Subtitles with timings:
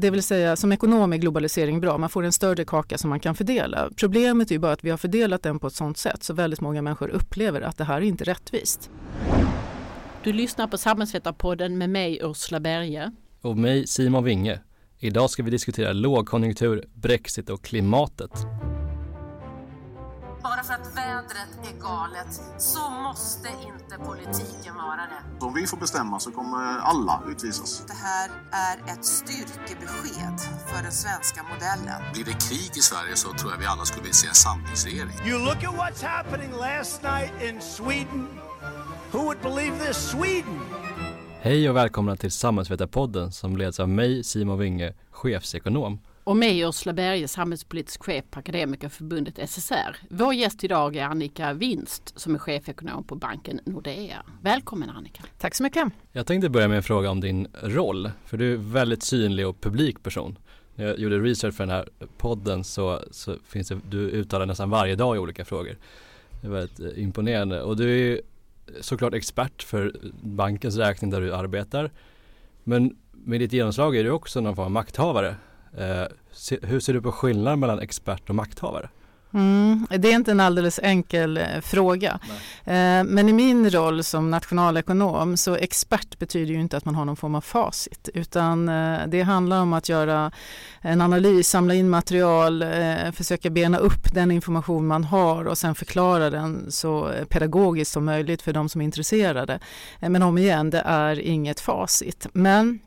[0.00, 3.20] Det vill säga som ekonom är globalisering bra, man får en större kaka som man
[3.20, 3.90] kan fördela.
[3.96, 6.60] Problemet är ju bara att vi har fördelat den på ett sådant sätt så väldigt
[6.60, 8.90] många människor upplever att det här är inte rättvist.
[10.24, 13.10] Du lyssnar på Samhällsvetarpodden med mig Ursula Berge.
[13.40, 14.60] Och mig Simon Winge.
[14.98, 18.30] Idag ska vi diskutera lågkonjunktur, Brexit och klimatet.
[20.42, 25.44] Bara för att vädret är galet så måste inte politiken vara det.
[25.46, 27.84] Om vi får bestämma så kommer alla utvisas.
[27.86, 32.02] Det här är ett styrkebesked för den svenska modellen.
[32.12, 35.12] Blir det krig i Sverige så tror jag vi alla skulle vilja se en samlingsregering.
[35.26, 38.26] You look at what's happening last night in Sweden.
[39.12, 40.10] Who would believe this?
[40.10, 40.60] Sweden!
[41.40, 45.98] Hej och välkomna till Samhällsvetarpodden som leds av mig Simon Winge, chefsekonom.
[46.24, 49.96] Och mig Ursula Berge, samhällspolitisk chef på Akademikerförbundet SSR.
[50.08, 54.22] Vår gäst idag är Annika Winst som är chefekonom på banken Nordea.
[54.42, 55.22] Välkommen Annika!
[55.38, 55.88] Tack så mycket!
[56.12, 59.60] Jag tänkte börja med en fråga om din roll, för du är väldigt synlig och
[59.60, 60.38] publik person.
[60.74, 61.88] När jag gjorde research för den här
[62.18, 65.76] podden så, så finns det, du uttalar nästan varje dag i olika frågor.
[66.40, 68.20] Det är väldigt eh, imponerande och du är
[68.80, 71.90] såklart expert för bankens räkning där du arbetar.
[72.64, 75.34] Men med ditt genomslag är du också någon form av makthavare.
[75.78, 76.04] Eh,
[76.62, 78.88] hur ser du på skillnaden mellan expert och makthavare?
[79.34, 82.18] Mm, det är inte en alldeles enkel eh, fråga.
[82.64, 87.04] Eh, men i min roll som nationalekonom så expert betyder ju inte att man har
[87.04, 88.66] någon form av facit utan
[89.06, 90.32] det handlar om att göra
[90.80, 92.64] en analys, samla in material,
[93.12, 98.42] försöka bena upp den information man har och sen förklara den så pedagogiskt som möjligt
[98.42, 99.60] för de som är intresserade.
[100.00, 102.26] Men om igen, det är inget facit.
[102.32, 102.78] Men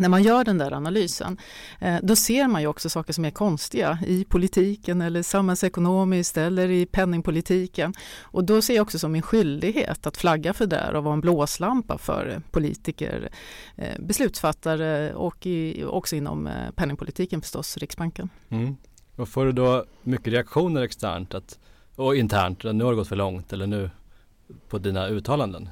[0.00, 1.38] när man gör den där analysen,
[1.78, 6.70] eh, då ser man ju också saker som är konstiga i politiken eller samhällsekonomiskt eller
[6.70, 7.94] i penningpolitiken.
[8.20, 11.20] Och då ser jag också som min skyldighet att flagga för det och vara en
[11.20, 13.28] blåslampa för politiker,
[13.76, 18.30] eh, beslutsfattare och i, också inom eh, penningpolitiken förstås, Riksbanken.
[18.48, 18.76] Mm.
[19.16, 21.58] Och får du då mycket reaktioner externt att,
[21.96, 23.90] och internt, att nu har det gått för långt eller nu
[24.68, 25.68] på dina uttalanden?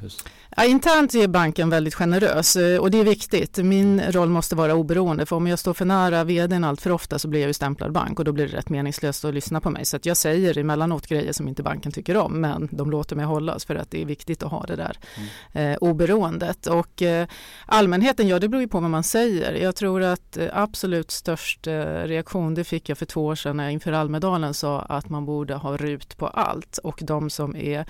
[0.57, 3.57] Ja, internt är banken väldigt generös eh, och det är viktigt.
[3.57, 7.19] Min roll måste vara oberoende för om jag står för nära vdn allt för ofta
[7.19, 9.71] så blir jag ju stämplad bank och då blir det rätt meningslöst att lyssna på
[9.71, 9.85] mig.
[9.85, 13.25] Så att jag säger emellanåt grejer som inte banken tycker om men de låter mig
[13.25, 15.73] hållas för att det är viktigt att ha det där mm.
[15.73, 16.67] eh, oberoendet.
[16.67, 17.29] Och eh,
[17.67, 19.53] allmänheten, ja det beror ju på vad man säger.
[19.53, 21.73] Jag tror att eh, absolut störst eh,
[22.05, 25.27] reaktion det fick jag för två år sedan när jag inför Almedalen sa att man
[25.27, 27.87] borde ha RUT på allt och de som är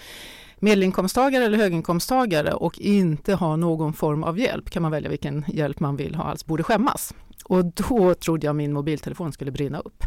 [0.61, 5.81] medelinkomsttagare eller höginkomsttagare och inte ha någon form av hjälp, kan man välja vilken hjälp
[5.81, 7.15] man vill ha alls, borde skämmas.
[7.45, 10.05] Och då trodde jag min mobiltelefon skulle brinna upp.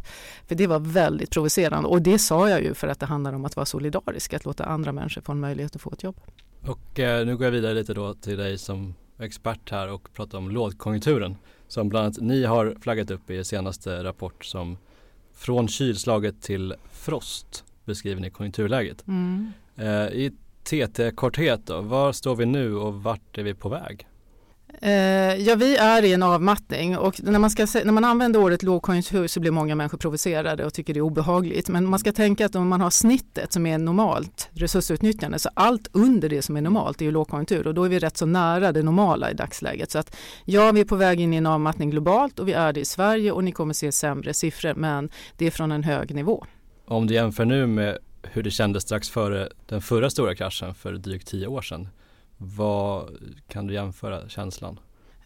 [0.48, 3.46] För det var väldigt provocerande och det sa jag ju för att det handlar om
[3.46, 6.16] att vara solidarisk, att låta andra människor få en möjlighet att få ett jobb.
[6.68, 10.38] Och eh, nu går jag vidare lite då till dig som expert här och pratar
[10.38, 11.36] om lågkonjunkturen
[11.68, 14.78] som bland annat ni har flaggat upp i senaste rapport som
[15.34, 19.08] från kylslaget till frost beskriver ni konjunkturläget.
[19.08, 19.52] Mm.
[19.82, 20.32] Eh, I
[20.64, 24.08] TT-korthet då, var står vi nu och vart är vi på väg?
[24.82, 28.64] Eh, ja, vi är i en avmattning och när man, ska, när man använder ordet
[28.64, 31.70] lågkonjunktur så blir många människor provocerade och tycker det är obehagligt.
[31.70, 35.88] Men man ska tänka att om man har snittet som är normalt resursutnyttjande så allt
[35.92, 38.72] under det som är normalt är ju lågkonjunktur och då är vi rätt så nära
[38.72, 39.92] det normala i dagsläget.
[39.92, 40.16] Så att
[40.46, 42.86] ja, vi är på väg in i en avmattning globalt och vi är det i
[42.86, 46.46] Sverige och ni kommer se sämre siffror men det är från en hög nivå.
[46.88, 50.94] Om du jämför nu med hur det kändes strax före den förra stora kraschen för
[50.94, 51.88] drygt tio år sedan.
[52.38, 53.18] Vad
[53.48, 54.80] kan du jämföra känslan?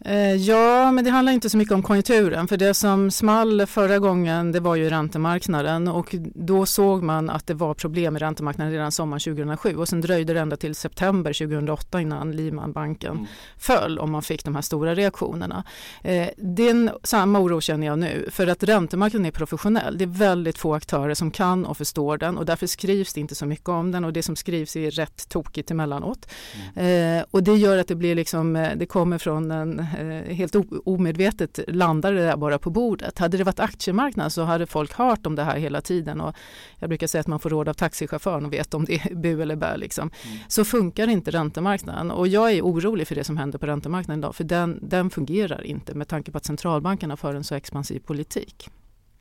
[0.04, 3.98] Eh, ja, men det handlar inte så mycket om konjunkturen för det som small förra
[3.98, 8.72] gången det var ju räntemarknaden och då såg man att det var problem i räntemarknaden
[8.72, 13.26] redan sommaren 2007 och sen dröjde det ända till september 2008 innan Lehman-banken mm.
[13.58, 15.64] föll och man fick de här stora reaktionerna.
[16.02, 19.98] Eh, den, samma oro känner jag nu för att räntemarknaden är professionell.
[19.98, 23.34] Det är väldigt få aktörer som kan och förstår den och därför skrivs det inte
[23.34, 26.28] så mycket om den och det som skrivs är rätt tokigt emellanåt.
[26.74, 27.18] Mm.
[27.18, 29.85] Eh, och det gör att det blir liksom, eh, det kommer från en
[30.28, 33.18] helt omedvetet landade det där bara på bordet.
[33.18, 36.36] Hade det varit aktiemarknad så hade folk hört om det här hela tiden och
[36.78, 39.42] jag brukar säga att man får råd av taxichauffören och vet om det är bu
[39.42, 39.76] eller bä.
[39.76, 40.10] Liksom.
[40.24, 40.38] Mm.
[40.48, 44.36] Så funkar inte räntemarknaden och jag är orolig för det som händer på räntemarknaden idag
[44.36, 48.70] för den, den fungerar inte med tanke på att centralbankerna för en så expansiv politik.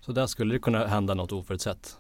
[0.05, 1.97] Så där skulle det kunna hända något oförutsett?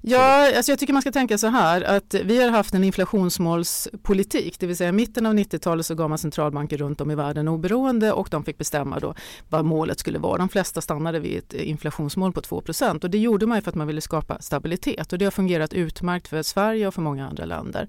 [0.00, 4.60] Ja, alltså jag tycker man ska tänka så här att vi har haft en inflationsmålspolitik,
[4.60, 7.48] det vill säga i mitten av 90-talet så gav man centralbanker runt om i världen
[7.48, 9.14] oberoende och de fick bestämma då
[9.48, 10.38] vad målet skulle vara.
[10.38, 12.62] De flesta stannade vid ett inflationsmål på 2
[13.02, 16.28] och det gjorde man för att man ville skapa stabilitet och det har fungerat utmärkt
[16.28, 17.88] för Sverige och för många andra länder.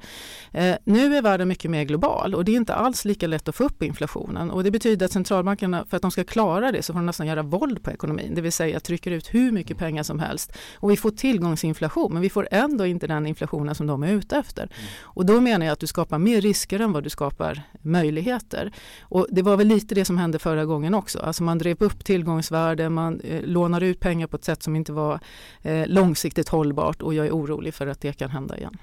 [0.51, 3.55] Eh, nu är världen mycket mer global och det är inte alls lika lätt att
[3.55, 6.93] få upp inflationen och det betyder att centralbankerna för att de ska klara det så
[6.93, 10.03] får de nästan göra våld på ekonomin, det vill säga trycker ut hur mycket pengar
[10.03, 14.03] som helst och vi får tillgångsinflation men vi får ändå inte den inflationen som de
[14.03, 14.63] är ute efter.
[14.63, 14.73] Mm.
[15.01, 18.71] Och då menar jag att du skapar mer risker än vad du skapar möjligheter.
[19.01, 21.19] Och det var väl lite det som hände förra gången också.
[21.19, 24.91] Alltså man drev upp tillgångsvärde, man eh, lånar ut pengar på ett sätt som inte
[24.91, 25.19] var
[25.61, 28.77] eh, långsiktigt hållbart och jag är orolig för att det kan hända igen.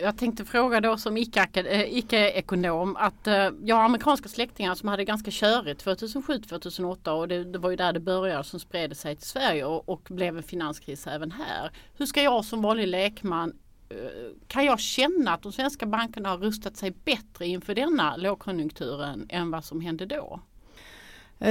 [0.00, 5.04] Jag tänkte fråga då som icke-ekonom eh, att eh, jag har amerikanska släktingar som hade
[5.04, 9.26] ganska körigt 2007-2008 och det, det, var ju där det började som spred sig till
[9.26, 11.70] Sverige och, och, blev en finanskris även här.
[11.96, 13.52] Hur ska jag som vanlig lekman
[13.88, 13.96] eh,
[14.46, 19.50] kan jag känna att de svenska bankerna har rustat sig bättre inför denna lågkonjunkturen än
[19.50, 20.40] vad som hände då?
[21.40, 21.50] Eh,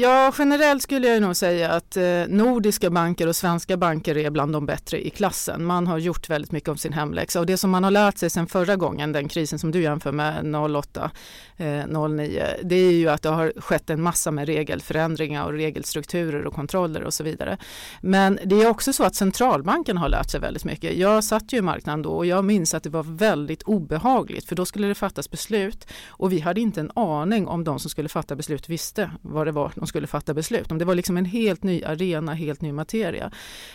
[0.00, 4.52] ja, generellt skulle jag nog säga att eh, nordiska banker och svenska banker är bland
[4.52, 5.64] de bättre i klassen.
[5.64, 8.30] Man har gjort väldigt mycket om sin hemläxa och det som man har lärt sig
[8.30, 11.10] sedan förra gången, den krisen som du jämför med 08,
[11.56, 16.46] 09, eh, det är ju att det har skett en massa med regelförändringar och regelstrukturer
[16.46, 17.58] och kontroller och så vidare.
[18.00, 20.96] Men det är också så att centralbanken har lärt sig väldigt mycket.
[20.96, 24.56] Jag satt ju i marknaden då och jag minns att det var väldigt obehagligt för
[24.56, 28.08] då skulle det fattas beslut och vi hade inte en aning om de som skulle
[28.08, 30.78] fatta beslut visste vad det var de skulle fatta beslut om.
[30.78, 33.30] Det var liksom en helt ny arena, helt ny materia.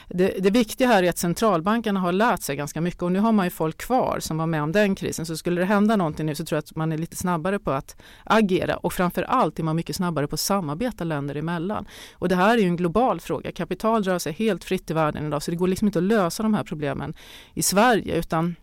[0.10, 3.32] Det, det viktiga här är att centralbankerna har lärt sig ganska mycket och nu har
[3.32, 5.26] man ju folk kvar som var med om den krisen.
[5.26, 7.72] Så skulle det hända någonting nu så tror jag att man är lite snabbare på
[7.72, 11.86] att agera och framför allt är man mycket snabbare på att samarbeta länder emellan.
[12.14, 13.52] Och det här är ju en global fråga.
[13.52, 16.44] Kapital rör sig helt fritt i världen idag så det går liksom inte att lösa
[16.44, 17.14] de här problemen
[17.54, 18.56] i Sverige utan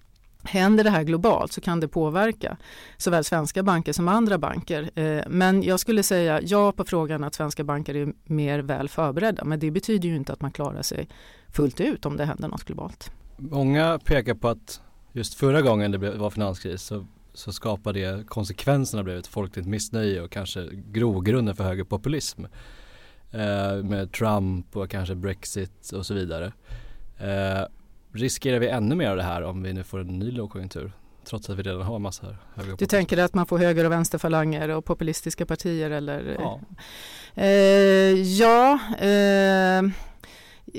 [0.43, 2.57] Händer det här globalt så kan det påverka
[2.97, 4.91] såväl svenska banker som andra banker.
[4.95, 9.45] Eh, men jag skulle säga ja på frågan att svenska banker är mer väl förberedda.
[9.45, 11.09] Men det betyder ju inte att man klarar sig
[11.53, 13.11] fullt ut om det händer något globalt.
[13.37, 14.81] Många pekar på att
[15.13, 20.21] just förra gången det var finanskris så, så skapade det konsekvenserna blev ett folkligt missnöje
[20.21, 22.45] och kanske grogrunden för högerpopulism.
[23.33, 26.53] Eh, med Trump och kanske Brexit och så vidare.
[27.19, 27.65] Eh,
[28.13, 30.93] riskerar vi ännu mer av det här om vi nu får en ny lågkonjunktur?
[31.25, 34.69] Trots att vi redan har massa höger Du tänker att man får höger och vänsterfalanger
[34.69, 36.37] och populistiska partier eller?
[36.39, 36.61] Ja.
[37.35, 39.83] Eh, ja eh,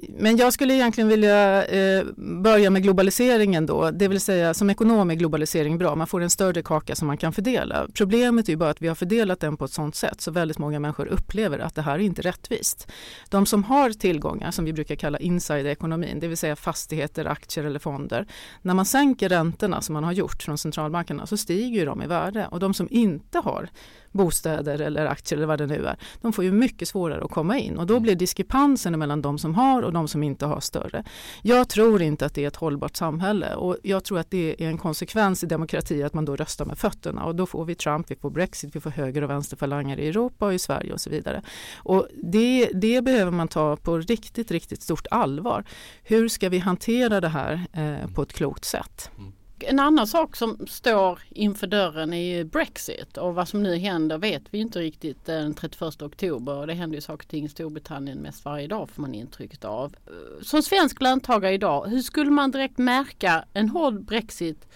[0.10, 5.12] men jag skulle egentligen vilja eh, börja med globaliseringen då, det vill säga som ekonom
[5.12, 7.88] är globalisering bra, man får en större kaka som man kan fördela.
[7.94, 10.58] Problemet är ju bara att vi har fördelat den på ett sådant sätt så väldigt
[10.58, 12.92] många människor upplever att det här är inte rättvist.
[13.30, 17.80] De som har tillgångar som vi brukar kalla insiderekonomin, det vill säga fastigheter, aktier eller
[17.80, 18.28] fonder.
[18.62, 22.48] När man sänker räntorna som man har gjort från centralbankerna så stiger de i värde
[22.52, 23.70] och de som inte har
[24.12, 27.58] bostäder eller aktier eller vad det nu är, de får ju mycket svårare att komma
[27.58, 31.04] in och då blir diskrepansen mellan de som har och de som inte har större.
[31.42, 34.68] Jag tror inte att det är ett hållbart samhälle och jag tror att det är
[34.68, 38.12] en konsekvens i demokrati att man då röstar med fötterna och då får vi Trump,
[38.12, 41.10] vi får Brexit, vi får höger och vänsterfalanger i Europa och i Sverige och så
[41.10, 41.42] vidare.
[41.76, 45.64] Och det, det behöver man ta på riktigt, riktigt stort allvar.
[46.04, 49.12] Hur ska vi hantera det här eh, på ett klokt sätt?
[49.18, 54.18] Mm en annan sak som står inför dörren är Brexit och vad som nu händer
[54.18, 56.68] vet vi inte riktigt den 31 oktober.
[56.68, 59.96] Det händer ju saker och ting i Storbritannien mest varje dag får man intrycket av.
[60.42, 64.68] Som svensk löntagare idag, hur skulle man direkt märka en hård Brexit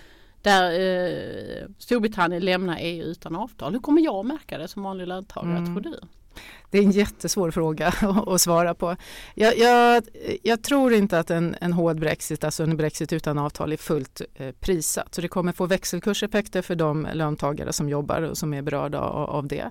[0.42, 3.74] där eh, Storbritannien lämnar EU utan avtal?
[3.74, 5.66] Hur kommer jag märka det som vanlig löntagare mm.
[5.66, 6.00] tror du?
[6.76, 7.88] Det är en jättesvår fråga
[8.28, 8.96] att svara på.
[9.34, 10.04] Jag, jag,
[10.44, 14.22] jag, tror inte att en, en hård brexit, alltså en brexit utan avtal, är fullt
[14.36, 15.16] eh, prissatt.
[15.16, 19.30] Så det kommer få växelkurseffekter för de löntagare som jobbar och som är berörda av,
[19.30, 19.70] av det.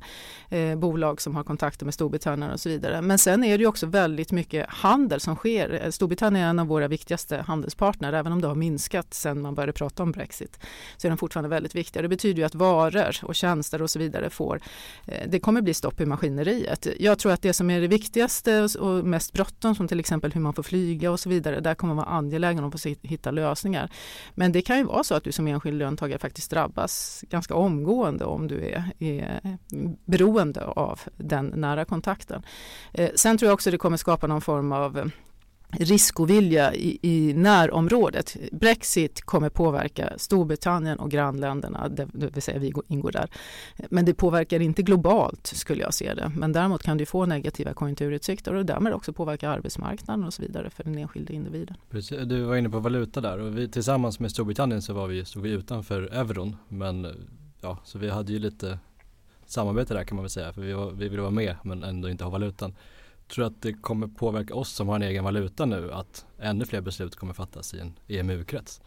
[0.49, 3.03] Eh, bolag som har kontakter med Storbritannien och så vidare.
[3.03, 5.81] Men sen är det också väldigt mycket handel som sker.
[5.85, 9.55] Eh, Storbritannien är en av våra viktigaste handelspartner, även om det har minskat sedan man
[9.55, 10.59] började prata om brexit.
[10.97, 12.03] Så är de fortfarande väldigt viktiga.
[12.03, 14.61] Det betyder ju att varor och tjänster och så vidare får,
[15.07, 16.54] eh, det kommer bli stopp i maskineriet
[16.99, 20.41] jag tror att det som är det viktigaste och mest bråttom som till exempel hur
[20.41, 23.91] man får flyga och så vidare, där kommer man vara angelägen om att hitta lösningar.
[24.35, 28.25] Men det kan ju vara så att du som enskild löntagare faktiskt drabbas ganska omgående
[28.25, 29.41] om du är, är
[30.05, 32.43] beroende av den nära kontakten.
[32.93, 35.11] Eh, sen tror jag också det kommer skapa någon form av
[35.71, 38.37] riskovilja i, i närområdet.
[38.53, 43.31] Brexit kommer påverka Storbritannien och grannländerna, det, det vill säga vi ingår där.
[43.91, 46.33] Men det påverkar inte globalt skulle jag se det.
[46.37, 50.71] Men däremot kan det få negativa konjunkturutsikter och därmed också påverka arbetsmarknaden och så vidare
[50.71, 51.77] för den enskilde individen.
[51.91, 55.25] Precis, du var inne på valuta där och vi, tillsammans med Storbritannien så var vi,
[55.25, 57.07] stod vi utanför euron men
[57.61, 58.79] ja, så vi hade ju lite
[59.47, 62.09] samarbete där kan man väl säga för vi, var, vi ville vara med men ändå
[62.09, 62.75] inte ha valutan.
[63.29, 66.65] Tror du att det kommer påverka oss som har en egen valuta nu att ännu
[66.65, 68.81] fler beslut kommer fattas i en EMU-krets?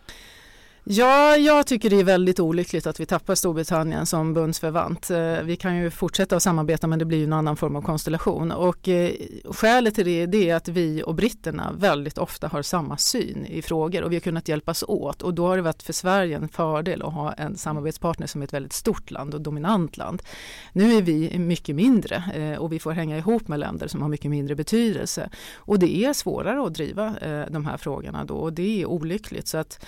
[0.90, 5.10] Ja, jag tycker det är väldigt olyckligt att vi tappar Storbritannien som bundsförvant.
[5.10, 7.82] Eh, vi kan ju fortsätta att samarbeta men det blir ju en annan form av
[7.82, 8.52] konstellation.
[8.52, 9.12] Och eh,
[9.46, 14.04] skälet till det är att vi och britterna väldigt ofta har samma syn i frågor
[14.04, 15.22] och vi har kunnat hjälpas åt.
[15.22, 18.46] Och då har det varit för Sverige en fördel att ha en samarbetspartner som är
[18.46, 20.22] ett väldigt stort land och dominant land.
[20.74, 24.10] Nu är vi mycket mindre eh, och vi får hänga ihop med länder som har
[24.10, 25.30] mycket mindre betydelse.
[25.56, 27.16] Och det är svårare att driva
[27.50, 29.48] de här frågorna då och det är olyckligt.
[29.48, 29.86] Så att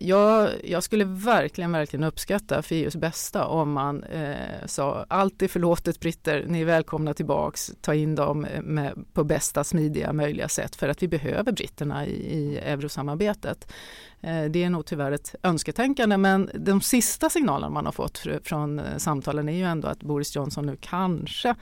[0.00, 5.42] jag jag, jag, skulle verkligen, verkligen uppskatta för EUs bästa om man eh, sa allt
[5.42, 10.12] är förlåtet britter, ni är välkomna tillbaks, ta in dem eh, med, på bästa smidiga
[10.12, 13.72] möjliga sätt för att vi behöver britterna i, i eurosamarbetet.
[14.20, 18.78] Eh, det är nog tyvärr ett önsketänkande men de sista signalerna man har fått från
[18.78, 21.54] eh, samtalen är ju ändå att Boris Johnson nu kanske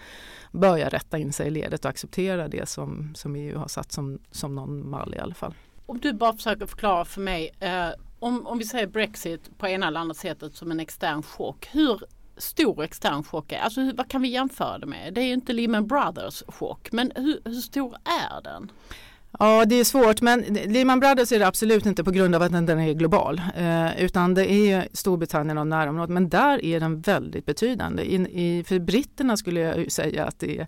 [0.53, 4.19] börjar rätta in sig i ledet och acceptera det som, som EU har satt som,
[4.31, 5.55] som någon mall i alla fall.
[5.87, 7.89] Om du bara försöker förklara för mig eh,
[8.19, 11.69] om, om vi säger Brexit på ena eller andra sättet som en extern chock.
[11.73, 12.01] Hur
[12.37, 13.61] stor extern chock är?
[13.61, 15.15] Alltså vad kan vi jämföra det med?
[15.15, 18.71] Det är ju inte Lehman Brothers chock men hur, hur stor är den?
[19.33, 22.53] Ja, det är svårt, men Lehman Brothers är det absolut inte på grund av att
[22.53, 27.47] den, är global, eh, utan det är Storbritannien och närområdet, men där är den väldigt
[27.47, 28.03] betydande.
[28.03, 30.67] I, i, för britterna skulle jag säga att det är,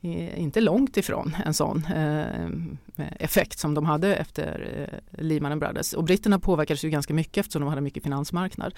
[0.00, 4.68] är inte långt ifrån en sån eh, effekt som de hade efter
[5.12, 5.92] eh, Lehman Brothers.
[5.92, 8.74] Och britterna påverkades ju ganska mycket eftersom de hade mycket finansmarknad.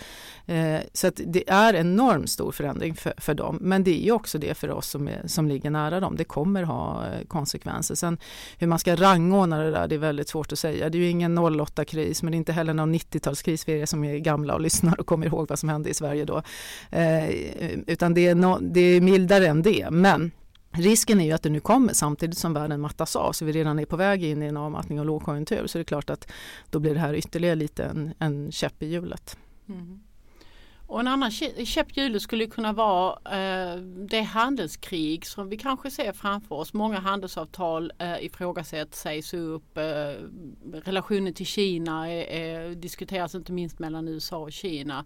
[0.47, 4.38] Eh, så att det är enormt stor förändring för, för dem, men det är också
[4.38, 6.17] det för oss som, är, som ligger nära dem.
[6.17, 7.95] Det kommer ha eh, konsekvenser.
[7.95, 8.19] Sen
[8.59, 10.91] hur man ska ranga rangordna det där, det är väldigt svårt att säga.
[10.91, 14.05] Det är ju ingen 08-kris men det är inte heller någon 90-talskris för er som
[14.05, 16.43] är gamla och lyssnar och kommer ihåg vad som hände i Sverige då.
[16.91, 17.29] Eh,
[17.87, 19.91] utan det är, no, det är mildare än det.
[19.91, 20.31] Men
[20.76, 23.79] Risken är ju att det nu kommer samtidigt som världen mattas av så vi redan
[23.79, 26.29] är på väg in i en avmattning och lågkonjunktur så det är klart att
[26.71, 29.37] då blir det här ytterligare lite en, en käpp i hjulet.
[29.69, 30.00] Mm.
[30.87, 36.55] Och en annan käpphjul skulle kunna vara eh, det handelskrig som vi kanske ser framför
[36.55, 36.73] oss.
[36.73, 39.79] Många handelsavtal eh, ifrågasätts, sägs upp.
[39.79, 40.14] Eh,
[40.73, 45.05] relationen till Kina eh, eh diskuteras inte minst mellan USA och Kina.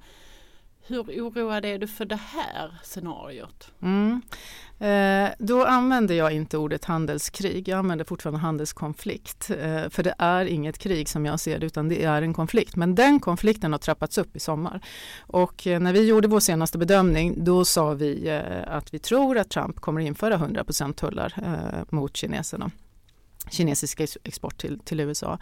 [0.89, 3.73] Hur oroad är du för det här scenariot?
[3.83, 4.23] Mm.
[4.79, 9.51] Eh, då använder jag inte ordet handelskrig, jag använder fortfarande handelskonflikt.
[9.51, 12.77] Eh, för det är inget krig som jag ser det utan det är en konflikt.
[12.77, 14.81] Men den konflikten har trappats upp i sommar.
[15.21, 19.39] Och eh, när vi gjorde vår senaste bedömning då sa vi eh, att vi tror
[19.39, 22.71] att Trump kommer införa 100% tullar eh, mot kineserna
[23.51, 25.39] kinesisk export till, till USA.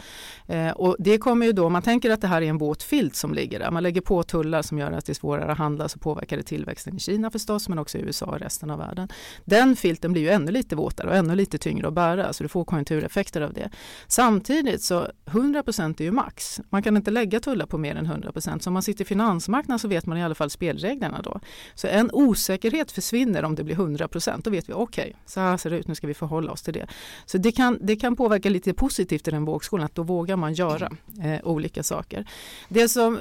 [0.46, 3.16] Eh, och det kommer ju då, man tänker att det här är en våt filt
[3.16, 3.70] som ligger där.
[3.70, 6.42] Man lägger på tullar som gör att det är svårare att handla så påverkar det
[6.42, 9.08] tillväxten i Kina förstås men också i USA och resten av världen.
[9.44, 12.48] Den filten blir ju ännu lite våtare och ännu lite tyngre att bära så du
[12.48, 13.70] får konjunktureffekter av det.
[14.06, 16.60] Samtidigt så 100% är ju max.
[16.70, 19.78] Man kan inte lägga tullar på mer än 100% Så om man sitter i finansmarknaden
[19.78, 21.40] så vet man i alla fall spelreglerna då.
[21.74, 25.56] Så en osäkerhet försvinner om det blir 100% Då vet vi okej, okay, så här
[25.56, 26.86] ser det ut, nu ska vi förhålla oss till det.
[27.26, 30.36] Så det kan, det det kan påverka lite positivt i den vågskålen, att då vågar
[30.36, 30.90] man göra
[31.22, 32.28] eh, olika saker.
[32.68, 33.18] Det som,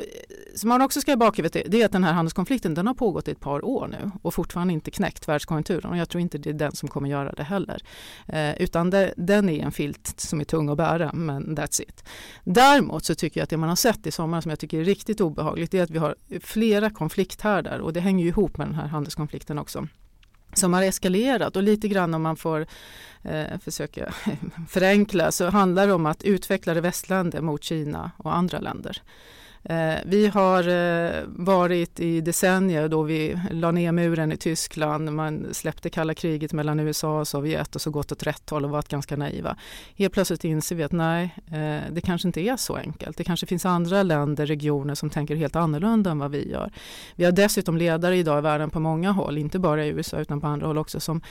[0.56, 2.94] som man också ska ha i bakhuvudet det är att den här handelskonflikten den har
[2.94, 6.38] pågått i ett par år nu och fortfarande inte knäckt världskonjunkturen och jag tror inte
[6.38, 7.82] det är den som kommer göra det heller.
[8.28, 12.04] Eh, utan det, den är en filt som är tung att bära men that's it.
[12.44, 14.84] Däremot så tycker jag att det man har sett i sommar som jag tycker är
[14.84, 18.76] riktigt obehagligt är att vi har flera konflikthärdar och det hänger ju ihop med den
[18.76, 19.88] här handelskonflikten också
[20.58, 22.66] som har eskalerat och lite grann om man får
[23.24, 24.14] eh, försöka
[24.70, 29.02] förenkla så handlar det om att utveckla det västländer mot Kina och andra länder.
[29.70, 35.54] Eh, vi har eh, varit i decennier då vi la ner muren i Tyskland, man
[35.54, 38.88] släppte kalla kriget mellan USA och Sovjet och så gått åt rätt håll och varit
[38.88, 39.58] ganska naiva.
[39.98, 43.18] Helt plötsligt inser vi att nej, eh, det kanske inte är så enkelt.
[43.18, 46.72] Det kanske finns andra länder, regioner som tänker helt annorlunda än vad vi gör.
[47.16, 50.42] Vi har dessutom ledare idag i världen på många håll, inte bara i USA utan
[50.42, 51.22] på andra håll också, som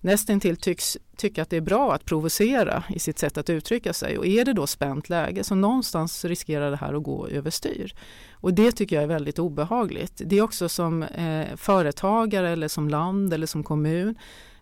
[0.00, 4.18] nästintill tycks tycka att det är bra att provocera i sitt sätt att uttrycka sig.
[4.18, 7.94] Och är det då spänt läge så någonstans riskerar det här att gå överstyr.
[8.32, 10.22] Och det tycker jag är väldigt obehagligt.
[10.24, 14.14] Det är också som eh, företagare eller som land eller som kommun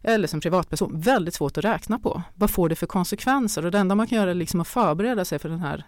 [0.02, 2.23] eller som privatperson väldigt svårt att räkna på.
[2.35, 3.64] Vad får det för konsekvenser?
[3.64, 5.85] Och det enda man kan göra är liksom att förbereda sig för den här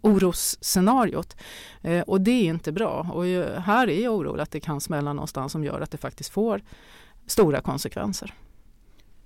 [0.00, 1.36] orosscenariot.
[1.82, 3.10] Eh, och det är inte bra.
[3.12, 3.24] Och
[3.62, 6.62] här är jag orolig att det kan smälla någonstans som gör att det faktiskt får
[7.26, 8.34] stora konsekvenser.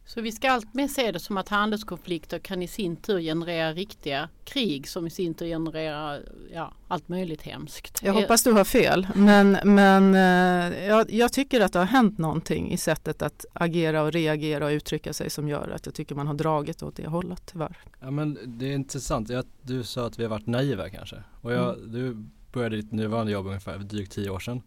[0.06, 4.28] Så vi ska alltmer se det som att handelskonflikter kan i sin tur generera riktiga
[4.44, 8.00] krig som i sin tur genererar ja, allt möjligt hemskt.
[8.02, 12.18] Jag hoppas du har fel men, men eh, jag, jag, tycker att det har hänt
[12.18, 16.14] någonting i sättet att agera och reagera och uttrycka sig som gör att jag tycker
[16.14, 17.76] man har dragit åt det hållet tyvärr.
[18.00, 19.28] Ja men det är intressant.
[19.28, 21.92] Jag, du sa att vi har varit naiva kanske och jag, mm.
[21.92, 24.62] du började ditt nuvarande jobb ungefär för drygt tio år sedan.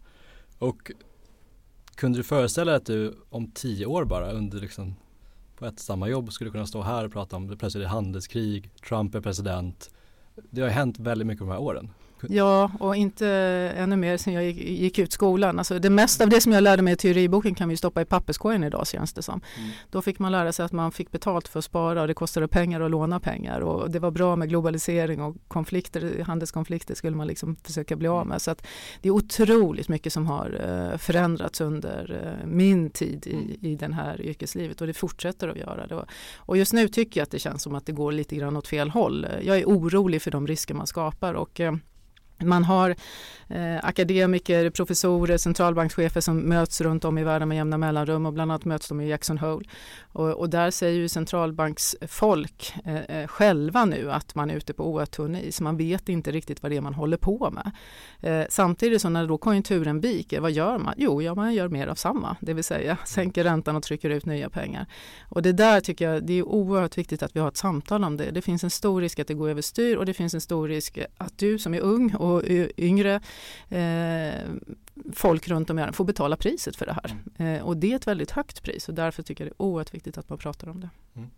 [0.58, 0.90] Och
[1.94, 4.94] kunde du föreställa dig att du om tio år bara under liksom
[5.58, 8.70] på ett samma jobb skulle kunna stå här och prata om det plötsligt är handelskrig,
[8.88, 9.90] Trump är president.
[10.50, 11.90] Det har hänt väldigt mycket de här åren.
[12.28, 13.28] Ja, och inte
[13.76, 15.58] ännu mer sen jag gick, gick, ut skolan.
[15.58, 18.04] Alltså det mesta av det som jag lärde mig i teoriboken kan vi stoppa i
[18.04, 19.40] papperskorgen idag känns det som.
[19.56, 19.70] Mm.
[19.90, 22.48] Då fick man lära sig att man fick betalt för att spara och det kostade
[22.48, 27.26] pengar att låna pengar och det var bra med globalisering och konflikter, handelskonflikter skulle man
[27.26, 28.42] liksom försöka bli av med.
[28.42, 28.66] Så att
[29.00, 33.56] det är otroligt mycket som har uh, förändrats under uh, min tid i, mm.
[33.60, 36.06] i den här yrkeslivet och det fortsätter att göra det.
[36.36, 38.68] Och just nu tycker jag att det känns som att det går lite grann åt
[38.68, 39.26] fel håll.
[39.42, 41.72] Jag är orolig för de risker man skapar och uh,
[42.38, 42.94] man har
[43.48, 48.52] eh, akademiker, professorer, centralbankschefer som möts runt om i världen med jämna mellanrum och bland
[48.52, 49.68] annat möts de i Jackson Hole.
[50.12, 54.84] Och, och där säger ju centralbanksfolk eh, eh själva nu att man är ute på
[54.84, 55.60] oerhört is.
[55.60, 57.70] Man vet inte riktigt vad det är man håller på med.
[58.20, 60.94] Eh, samtidigt så när då konjunkturen viker, vad gör man?
[60.96, 64.26] Jo, ja, man gör mer av samma, det vill säga sänker räntan och trycker ut
[64.26, 64.86] nya pengar.
[65.28, 68.16] Och det där tycker jag det är oerhört viktigt att vi har ett samtal om
[68.16, 68.30] det.
[68.30, 70.98] Det finns en stor risk att det går överstyr och det finns en stor risk
[71.16, 72.27] att du som är ung och
[72.76, 73.20] yngre
[73.68, 74.44] eh,
[75.12, 77.16] folk runt om i världen får betala priset för det här.
[77.38, 77.54] Mm.
[77.54, 79.94] Eh, och det är ett väldigt högt pris och därför tycker jag det är oerhört
[79.94, 80.90] viktigt att man pratar om det.
[81.16, 81.30] Mm.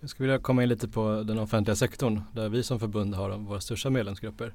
[0.00, 3.30] Jag skulle vilja komma in lite på den offentliga sektorn där vi som förbund har
[3.30, 4.54] våra största medlemsgrupper.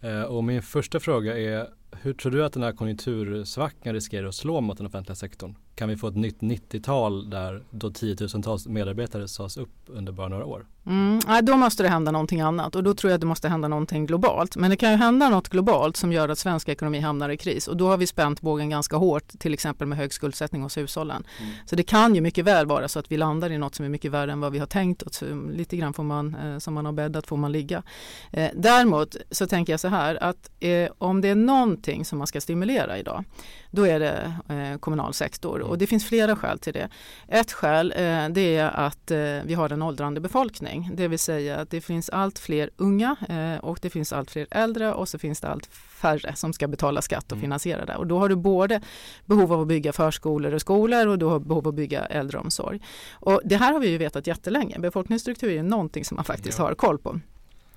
[0.00, 1.68] Eh, och min första fråga är
[2.02, 5.54] hur tror du att den här konjunktursvackan riskerar att slå mot den offentliga sektorn?
[5.74, 10.44] Kan vi få ett nytt 90-tal där då tiotusentals medarbetare sades upp under bara några
[10.44, 10.66] år?
[10.86, 13.68] Mm, då måste det hända någonting annat och då tror jag att det måste hända
[13.68, 14.56] någonting globalt.
[14.56, 17.68] Men det kan ju hända något globalt som gör att svensk ekonomi hamnar i kris
[17.68, 21.24] och då har vi spänt bågen ganska hårt till exempel med hög skuldsättning hos hushållen.
[21.40, 21.52] Mm.
[21.66, 23.88] Så det kan ju mycket väl vara så att vi landar i något som är
[23.88, 25.22] mycket värre än vad vi har tänkt oss.
[25.52, 27.82] Lite grann får man, eh, som man har bäddat får man ligga.
[28.30, 32.26] Eh, däremot så tänker jag så här att eh, om det är någonting som man
[32.26, 33.24] ska stimulera idag
[33.70, 34.32] då är det
[34.80, 36.88] kommunal sektor och det finns flera skäl till det.
[37.28, 41.56] Ett skäl eh, det är att eh, vi har en åldrande befolkning, det vill säga
[41.60, 45.18] att det finns allt fler unga eh, och det finns allt fler äldre och så
[45.18, 45.66] finns det allt
[46.02, 47.40] färre som ska betala skatt och mm.
[47.40, 47.96] finansiera det.
[47.96, 48.80] Och då har du både
[49.26, 52.80] behov av att bygga förskolor och skolor och du har behov av att bygga äldreomsorg.
[53.12, 54.78] Och det här har vi ju vetat jättelänge.
[54.78, 56.64] Befolkningsstruktur är någonting som man faktiskt ja.
[56.64, 57.20] har koll på.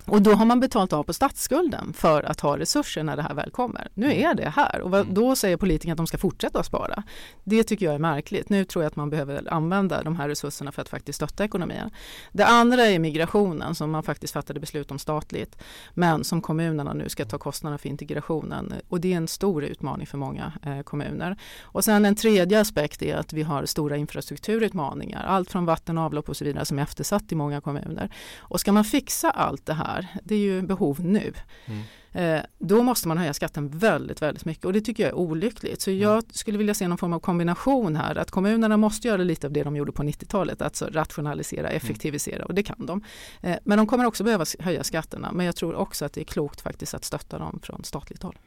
[0.08, 3.34] Och då har man betalt av på statsskulden för att ha resurser när det här
[3.34, 3.88] väl kommer.
[3.94, 4.30] Nu mm.
[4.30, 5.14] är det här och mm.
[5.14, 7.04] då säger politikerna att de ska fortsätta att spara.
[7.44, 8.50] Det tycker jag är märkligt.
[8.50, 11.90] Nu tror jag att man behöver använda de här resurserna för att faktiskt stötta ekonomin.
[12.32, 15.58] Det andra är migrationen som man faktiskt fattade beslut om statligt
[15.94, 20.08] men som kommunerna nu ska ta kostnaderna för integrationen och det är en stor utmaning
[20.08, 21.38] för många eh, kommuner.
[21.62, 25.24] Och sen en tredje aspekt är att vi har stora infrastrukturutmaningar.
[25.24, 28.10] Allt från vatten och avlopp och så vidare som är eftersatt i många kommuner.
[28.38, 31.34] Och ska man fixa allt det här här, det är ju behov nu.
[31.66, 31.84] Mm.
[32.12, 35.82] Eh, då måste man höja skatten väldigt, väldigt mycket och det tycker jag är olyckligt.
[35.82, 36.26] Så jag mm.
[36.30, 39.64] skulle vilja se någon form av kombination här, att kommunerna måste göra lite av det
[39.64, 41.78] de gjorde på 90-talet, alltså rationalisera, mm.
[41.78, 42.46] effektivisera mm.
[42.48, 43.04] och det kan de.
[43.42, 46.26] Eh, men de kommer också behöva höja skatterna, men jag tror också att det är
[46.26, 48.38] klokt faktiskt att stötta dem från statligt håll.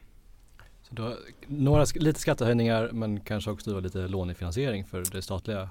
[0.89, 1.15] Då,
[1.47, 5.69] några, lite skattehöjningar men kanske också lite lånefinansiering för det statliga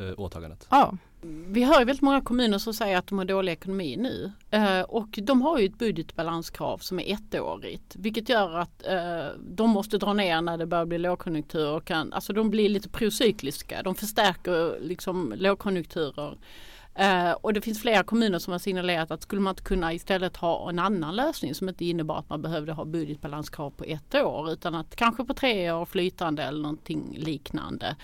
[0.00, 0.66] eh, åtagandet?
[0.70, 0.94] Ja.
[1.46, 4.80] Vi hör ju väldigt många kommuner som säger att de har dålig ekonomi nu eh,
[4.80, 9.98] och de har ju ett budgetbalanskrav som är ettårigt vilket gör att eh, de måste
[9.98, 13.82] dra ner när det börjar bli lågkonjunktur och kan, alltså de blir lite procykliska.
[13.82, 16.38] De förstärker liksom lågkonjunkturer.
[17.00, 20.36] Uh, och det finns flera kommuner som har signalerat att skulle man inte kunna istället
[20.36, 24.52] ha en annan lösning som inte innebar att man behövde ha budgetbalanskrav på ett år
[24.52, 27.96] utan att kanske på tre år flytande eller någonting liknande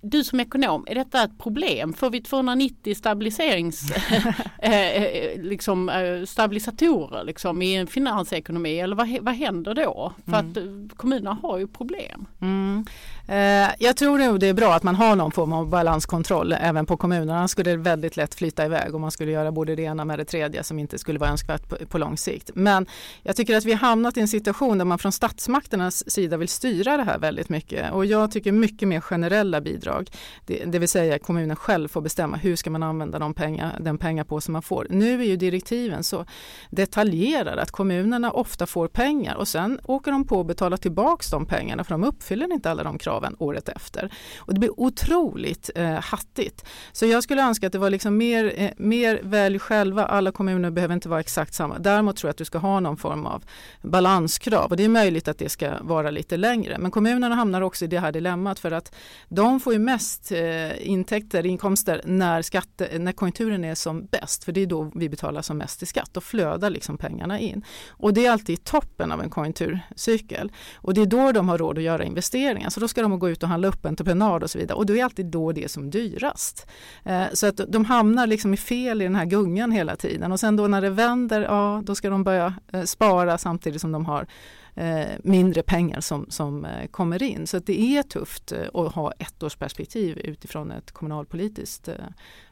[0.00, 1.92] du som ekonom, är detta ett problem?
[1.92, 3.90] Får vi 290 stabiliserings,
[4.58, 10.12] eh, eh, liksom, eh, stabilisatorer liksom, i en finansekonomi eller vad, vad händer då?
[10.24, 10.50] För mm.
[10.88, 12.26] att kommunerna har ju problem.
[12.40, 12.86] Mm.
[13.30, 16.86] Eh, jag tror nog det är bra att man har någon form av balanskontroll även
[16.86, 17.38] på kommunerna.
[17.38, 20.18] Annars skulle det väldigt lätt flyta iväg och man skulle göra både det ena med
[20.18, 22.50] det tredje som inte skulle vara önskvärt på, på lång sikt.
[22.54, 22.86] Men
[23.22, 26.48] jag tycker att vi har hamnat i en situation där man från statsmakternas sida vill
[26.48, 30.10] styra det här väldigt mycket och jag tycker mycket mer generella bidrag.
[30.46, 33.98] Det, det vill säga kommunen själv får bestämma hur ska man använda de pengar, den
[33.98, 34.86] pengapåse man får.
[34.90, 36.26] Nu är ju direktiven så
[36.70, 41.46] detaljerade att kommunerna ofta får pengar och sen åker de på att betala tillbaks de
[41.46, 44.12] pengarna för de uppfyller inte alla de kraven året efter.
[44.38, 46.64] Och det blir otroligt eh, hattigt.
[46.92, 50.04] Så jag skulle önska att det var liksom mer, eh, mer välj själva.
[50.04, 51.78] Alla kommuner behöver inte vara exakt samma.
[51.78, 53.44] Däremot tror jag att du ska ha någon form av
[53.82, 56.78] balanskrav och det är möjligt att det ska vara lite längre.
[56.78, 58.94] Men kommunerna hamnar också i det här dilemmat för att
[59.28, 64.44] de får ju mest eh, intäkter, inkomster när, skatte, när konjunkturen är som bäst.
[64.44, 66.10] För det är då vi betalar som mest i skatt.
[66.12, 67.64] Då flödar liksom pengarna in.
[67.88, 70.52] Och det är alltid toppen av en konjunkturcykel.
[70.74, 72.70] Och det är då de har råd att göra investeringar.
[72.70, 74.78] Så då ska de gå ut och handla upp entreprenad och så vidare.
[74.78, 76.66] Och då är alltid då det som dyrast.
[77.04, 80.32] Eh, så att de hamnar liksom i fel i den här gungan hela tiden.
[80.32, 83.92] Och sen då när det vänder, ja då ska de börja eh, spara samtidigt som
[83.92, 84.26] de har
[84.74, 87.46] eh, mindre pengar som, som kommer in.
[87.46, 91.88] Så det är tufft att ha ett års perspektiv utifrån ett kommunalpolitiskt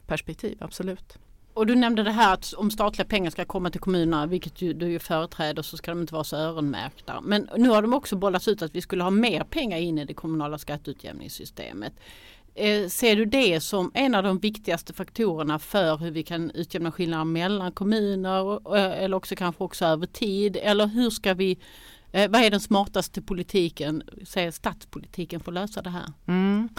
[0.07, 1.17] perspektiv, absolut.
[1.59, 4.73] Och du nämnde det här att om statliga pengar ska komma till kommunerna, vilket du,
[4.73, 7.21] du ju företräder, så ska de inte vara så öronmärkta.
[7.21, 10.05] Men nu har de också bollats ut att vi skulle ha mer pengar in i
[10.05, 11.93] det kommunala skatteutjämningssystemet.
[12.55, 16.91] Eh, ser du det som en av de viktigaste faktorerna för hur vi kan utjämna
[16.91, 20.57] skillnader mellan kommuner eller också kanske också över tid?
[20.61, 21.57] Eller hur ska vi
[22.11, 26.05] Eh, vad är den smartaste politiken, säger statspolitiken för att lösa det här?
[26.27, 26.69] Mm.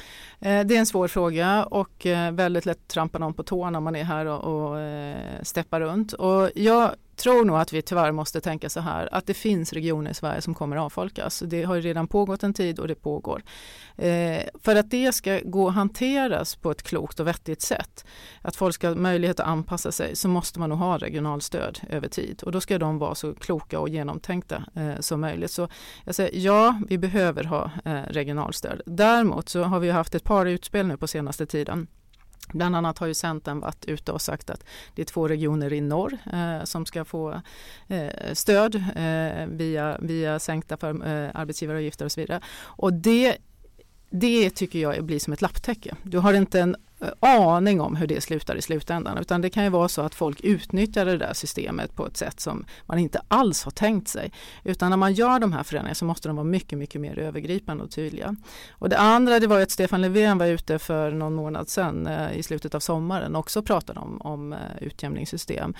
[0.40, 3.84] Eh, det är en svår fråga och eh, väldigt lätt trampa någon på tårna om
[3.84, 6.12] man är här och, och eh, steppar runt.
[6.12, 10.10] Och jag tror nog att vi tyvärr måste tänka så här att det finns regioner
[10.10, 11.42] i Sverige som kommer att avfolkas.
[11.46, 13.42] Det har redan pågått en tid och det pågår.
[13.96, 18.04] Eh, för att det ska gå att hanteras på ett klokt och vettigt sätt,
[18.42, 22.08] att folk ska ha möjlighet att anpassa sig, så måste man nog ha regionalstöd över
[22.08, 25.50] tid och då ska de vara så kloka och genomtänkta eh, som möjligt.
[25.50, 25.68] Så
[26.04, 28.82] jag säger ja, vi behöver ha eh, regionalstöd.
[28.86, 31.86] Däremot så har vi haft ett par utspel nu på senaste tiden
[32.48, 35.80] Bland annat har ju Centern varit ute och sagt att det är två regioner i
[35.80, 37.40] norr eh, som ska få
[37.88, 42.40] eh, stöd eh, via, via sänkta för, eh, arbetsgivaravgifter och så vidare.
[42.60, 43.36] Och det,
[44.10, 45.94] det tycker jag blir som ett lapptäcke.
[46.02, 49.64] Du har inte en Eh, aning om hur det slutar i slutändan utan det kan
[49.64, 53.20] ju vara så att folk utnyttjar det där systemet på ett sätt som man inte
[53.28, 54.32] alls har tänkt sig.
[54.64, 57.84] Utan när man gör de här förändringarna så måste de vara mycket, mycket mer övergripande
[57.84, 58.36] och tydliga.
[58.70, 62.06] Och det andra det var ju att Stefan Löfven var ute för någon månad sedan
[62.06, 65.74] eh, i slutet av sommaren och också pratade om, om eh, utjämningssystem.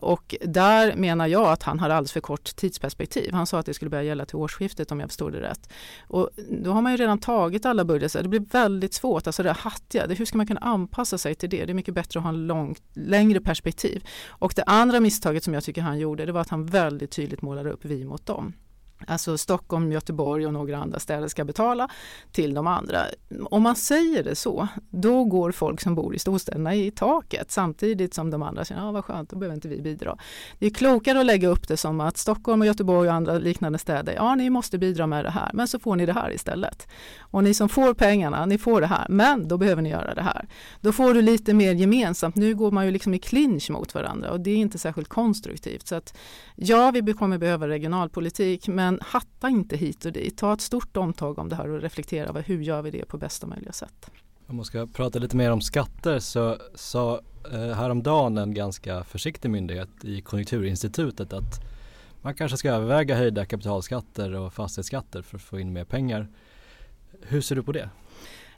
[0.00, 3.32] Och där menar jag att han har alldeles för kort tidsperspektiv.
[3.32, 5.70] Han sa att det skulle börja gälla till årsskiftet om jag förstod det rätt.
[6.06, 8.22] Och då har man ju redan tagit alla budgetar.
[8.22, 10.06] Det blir väldigt svårt, alltså det hattiga.
[10.06, 11.64] Det, hur ska man kunna anpassa sig till det?
[11.64, 14.04] Det är mycket bättre att ha en lång, längre perspektiv.
[14.28, 17.42] Och det andra misstaget som jag tycker han gjorde det var att han väldigt tydligt
[17.42, 18.52] målade upp vi mot dem.
[19.06, 21.88] Alltså Stockholm, Göteborg och några andra städer ska betala
[22.32, 23.00] till de andra.
[23.44, 28.14] Om man säger det så, då går folk som bor i storstäderna i taket samtidigt
[28.14, 30.16] som de andra säger, ja vad skönt, då behöver inte vi bidra.
[30.58, 33.78] Det är klokare att lägga upp det som att Stockholm och Göteborg och andra liknande
[33.78, 36.88] städer, ja ni måste bidra med det här, men så får ni det här istället.
[37.20, 40.22] Och ni som får pengarna, ni får det här, men då behöver ni göra det
[40.22, 40.48] här.
[40.80, 42.36] Då får du lite mer gemensamt.
[42.36, 45.88] Nu går man ju liksom i clinch mot varandra och det är inte särskilt konstruktivt.
[45.88, 46.16] Så att
[46.56, 50.38] ja, vi kommer behöva regionalpolitik, men men hatta inte hit och dit.
[50.38, 53.18] Ta ett stort omtag om det här och reflektera över hur gör vi det på
[53.18, 54.10] bästa möjliga sätt.
[54.46, 57.20] Om man ska prata lite mer om skatter så sa
[57.52, 61.64] eh, häromdagen en ganska försiktig myndighet i Konjunkturinstitutet att
[62.22, 66.28] man kanske ska överväga höjda kapitalskatter och fastighetsskatter för att få in mer pengar.
[67.22, 67.90] Hur ser du på det?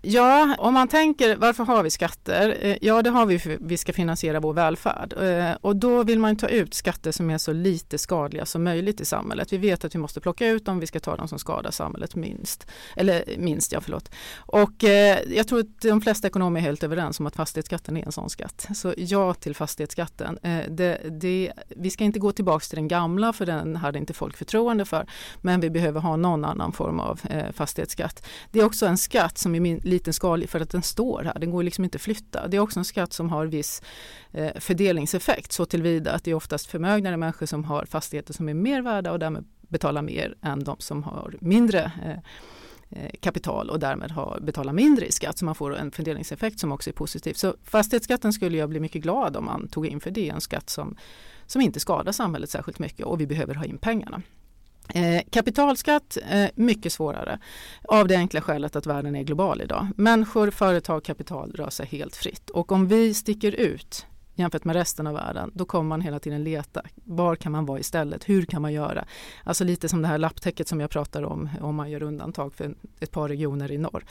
[0.02, 2.58] Ja, om man tänker varför har vi skatter?
[2.60, 6.02] Eh, ja, det har vi för att vi ska finansiera vår välfärd eh, och då
[6.02, 9.52] vill man ta ut skatter som är så lite skadliga som möjligt i samhället.
[9.52, 12.14] Vi vet att vi måste plocka ut dem, vi ska ta dem som skadar samhället
[12.14, 12.66] minst.
[12.96, 14.10] Eller minst, ja förlåt.
[14.36, 18.06] Och eh, jag tror att de flesta ekonomer är helt överens om att fastighetsskatten är
[18.06, 18.68] en sån skatt.
[18.74, 20.38] Så ja till fastighetsskatten.
[20.68, 24.36] Det, det, vi ska inte gå tillbaka till den gamla för den hade inte folk
[24.36, 25.06] förtroende för.
[25.40, 27.20] Men vi behöver ha någon annan form av
[27.52, 28.26] fastighetsskatt.
[28.50, 31.38] Det är också en skatt som är min, liten skalig för att den står här.
[31.38, 32.48] Den går liksom inte att flytta.
[32.48, 33.82] Det är också en skatt som har viss
[34.32, 38.54] eh, fördelningseffekt så tillvida att det är oftast förmögnare människor som har fastigheter som är
[38.54, 42.18] mer värda och därmed betalar mer än de som har mindre eh,
[42.90, 46.72] eh, kapital och därmed har, betalar mindre i skatt så man får en fördelningseffekt som
[46.72, 47.34] också är positiv.
[47.34, 50.40] Så fastighetsskatten skulle jag bli mycket glad om man tog in för det är en
[50.40, 50.96] skatt som,
[51.46, 54.22] som inte skadar samhället särskilt mycket och vi behöver ha in pengarna.
[54.94, 57.38] Eh, kapitalskatt, eh, mycket svårare
[57.88, 59.86] av det enkla skälet att världen är global idag.
[59.96, 64.06] Människor, företag, kapital rör sig helt fritt och om vi sticker ut
[64.40, 66.82] jämfört med resten av världen, då kommer man hela tiden leta.
[66.94, 68.28] Var kan man vara istället?
[68.28, 69.04] Hur kan man göra?
[69.44, 72.74] Alltså lite som det här lapptäcket som jag pratar om, om man gör undantag för
[73.00, 74.04] ett par regioner i norr.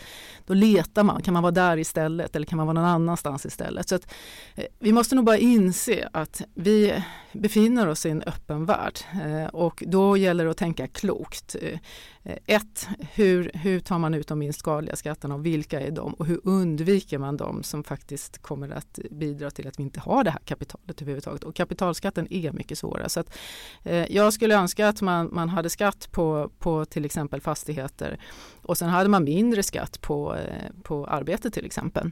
[0.45, 3.89] Då letar man, kan man vara där istället eller kan man vara någon annanstans istället?
[3.89, 4.13] Så att,
[4.55, 9.47] eh, vi måste nog bara inse att vi befinner oss i en öppen värld eh,
[9.47, 11.55] och då gäller det att tänka klokt.
[11.61, 11.79] Eh,
[12.45, 16.25] ett, hur, hur tar man ut de minst skadliga skatterna och vilka är de och
[16.25, 20.31] hur undviker man de som faktiskt kommer att bidra till att vi inte har det
[20.31, 21.43] här kapitalet överhuvudtaget.
[21.43, 23.09] Och kapitalskatten är mycket svårare.
[23.09, 23.37] Så att,
[23.83, 28.19] eh, jag skulle önska att man, man hade skatt på, på till exempel fastigheter
[28.61, 32.11] och sen hade man mindre skatt på, eh, på arbete till exempel.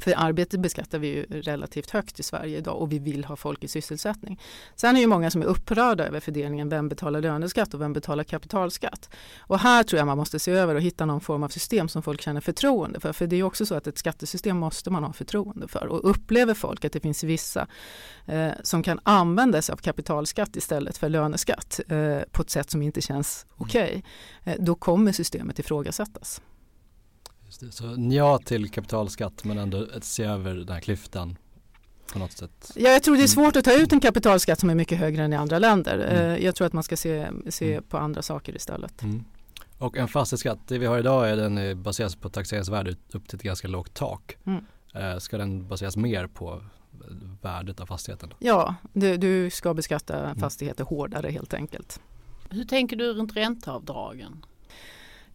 [0.00, 3.64] För arbete beskattar vi ju relativt högt i Sverige idag och vi vill ha folk
[3.64, 4.40] i sysselsättning.
[4.76, 8.24] Sen är det många som är upprörda över fördelningen vem betalar löneskatt och vem betalar
[8.24, 9.10] kapitalskatt.
[9.38, 12.02] Och här tror jag man måste se över och hitta någon form av system som
[12.02, 13.12] folk känner förtroende för.
[13.12, 15.86] För det är också så att ett skattesystem måste man ha förtroende för.
[15.86, 17.66] Och upplever folk att det finns vissa
[18.26, 22.82] eh, som kan använda sig av kapitalskatt istället för löneskatt eh, på ett sätt som
[22.82, 24.04] inte känns okej,
[24.42, 26.40] okay, eh, då kommer systemet ifrågasättas.
[27.50, 31.36] Så ja till kapitalskatt men ändå se över den här klyftan
[32.12, 32.72] på något sätt.
[32.74, 35.24] Ja, jag tror det är svårt att ta ut en kapitalskatt som är mycket högre
[35.24, 35.94] än i andra länder.
[35.98, 36.30] Mm.
[36.30, 37.84] Eh, jag tror att man ska se, se mm.
[37.88, 39.02] på andra saker istället.
[39.02, 39.24] Mm.
[39.78, 43.42] Och en fastighetsskatt, det vi har idag är den baseras på taxeringsvärde upp till ett
[43.42, 44.36] ganska lågt tak.
[44.44, 44.64] Mm.
[44.94, 46.62] Eh, ska den baseras mer på
[47.42, 48.32] värdet av fastigheten?
[48.38, 50.38] Ja, du, du ska beskatta mm.
[50.38, 52.00] fastigheter hårdare helt enkelt.
[52.50, 54.44] Hur tänker du runt ränteavdragen?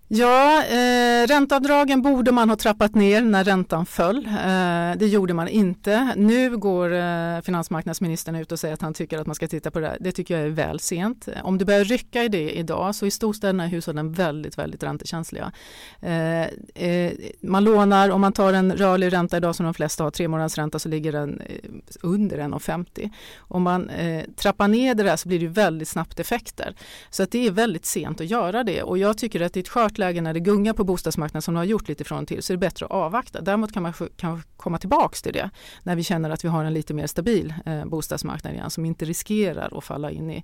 [0.07, 4.25] Ja, eh, ränteavdragen borde man ha trappat ner när räntan föll.
[4.25, 6.13] Eh, det gjorde man inte.
[6.15, 9.79] Nu går eh, finansmarknadsministern ut och säger att han tycker att man ska titta på
[9.79, 9.97] det.
[9.99, 11.27] Det tycker jag är väl sent.
[11.27, 14.83] Eh, om du börjar rycka i det idag så i storstäderna är hushållen väldigt, väldigt
[14.83, 15.51] räntekänsliga.
[16.01, 16.41] Eh,
[16.87, 20.27] eh, man lånar, om man tar en rörlig ränta idag som de flesta har, tre
[20.27, 21.55] månaders ränta så ligger den eh,
[22.01, 23.09] under 1,50.
[23.37, 26.75] Om man eh, trappar ner det där så blir det väldigt snabbt effekter.
[27.09, 29.61] Så att det är väldigt sent att göra det och jag tycker att det är
[29.61, 32.27] ett skört läge när det gungar på bostadsmarknaden som det har gjort lite från och
[32.27, 33.41] till så är det bättre att avvakta.
[33.41, 35.49] Däremot kan man kan komma tillbaks till det
[35.83, 39.05] när vi känner att vi har en lite mer stabil eh, bostadsmarknad igen som inte
[39.05, 40.43] riskerar att falla in i,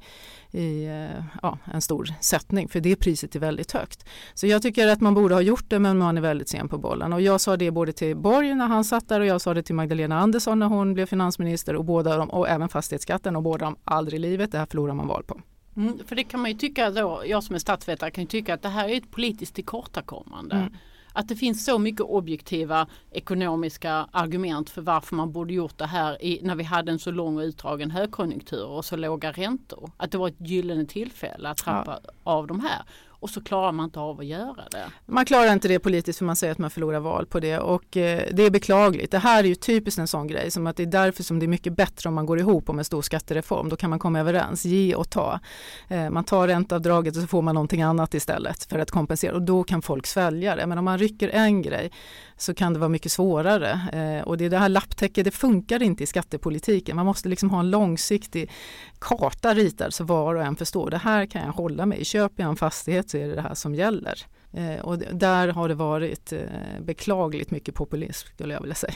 [0.51, 4.05] i eh, ja, en stor sättning för det priset är väldigt högt.
[4.33, 6.77] Så jag tycker att man borde ha gjort det men man är väldigt sen på
[6.77, 9.53] bollen och jag sa det både till Borg när han satt där och jag sa
[9.53, 13.43] det till Magdalena Andersson när hon blev finansminister och båda de, och även fastighetsskatten och
[13.43, 15.41] båda de aldrig i livet, det här förlorar man val på.
[15.77, 18.53] Mm, för det kan man ju tycka då, jag som är statsvetare kan ju tycka
[18.53, 20.55] att det här är ett politiskt tillkortakommande.
[20.55, 20.73] Mm.
[21.13, 26.23] Att det finns så mycket objektiva ekonomiska argument för varför man borde gjort det här
[26.23, 29.91] i, när vi hade en så lång och utdragen högkonjunktur och så låga räntor.
[29.97, 32.11] Att det var ett gyllene tillfälle att trappa ja.
[32.23, 32.81] av de här
[33.21, 34.85] och så klarar man inte av att göra det.
[35.05, 37.97] Man klarar inte det politiskt för man säger att man förlorar val på det och
[37.97, 39.11] eh, det är beklagligt.
[39.11, 41.45] Det här är ju typiskt en sån grej som att det är därför som det
[41.45, 43.69] är mycket bättre om man går ihop om en stor skattereform.
[43.69, 45.39] Då kan man komma överens, ge och ta.
[45.87, 49.41] Eh, man tar ränteavdraget och så får man någonting annat istället för att kompensera och
[49.41, 50.67] då kan folk svälja det.
[50.67, 51.91] Men om man rycker en grej
[52.37, 53.71] så kan det vara mycket svårare.
[53.93, 56.95] Eh, och det är det här lapptäcket, det funkar inte i skattepolitiken.
[56.95, 58.51] Man måste liksom ha en långsiktig
[59.01, 60.89] karta ritad så var och en förstår.
[60.89, 62.05] Det här kan jag hålla mig i.
[62.05, 64.25] Köper jag en fastighet så är det det här som gäller.
[64.53, 66.39] Eh, och där har det varit eh,
[66.81, 68.93] beklagligt mycket populism skulle jag vilja säga.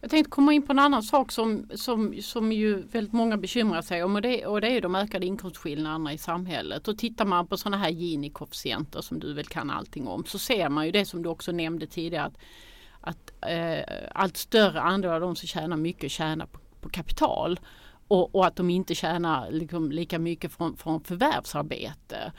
[0.00, 3.82] Jag tänkte komma in på en annan sak som, som, som ju väldigt många bekymrar
[3.82, 6.88] sig om och det, och det är de ökade inkomstskillnaderna i samhället.
[6.88, 10.68] Och tittar man på sådana här Gini-koefficienter som du väl kan allting om så ser
[10.68, 12.38] man ju det som du också nämnde tidigare att,
[13.00, 17.60] att eh, allt större andel av de som tjänar mycket tjänar på, på kapital.
[18.12, 22.32] Och, och, att de inte tjänar liksom lika mycket från, från förvärvsarbete.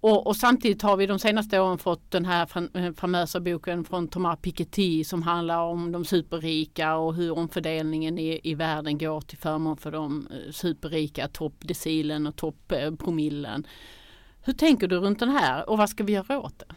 [0.00, 4.08] Och, och, samtidigt har vi de senaste åren fått den här eh, famösa boken från
[4.08, 9.38] Thomas Piketty som handlar om de superrika och hur omfördelningen i, i världen går till
[9.38, 13.66] förmån för de eh, superrika, toppdecilen och topppromillen.
[14.42, 16.74] Hur tänker du runt den här och vad ska vi göra åt det?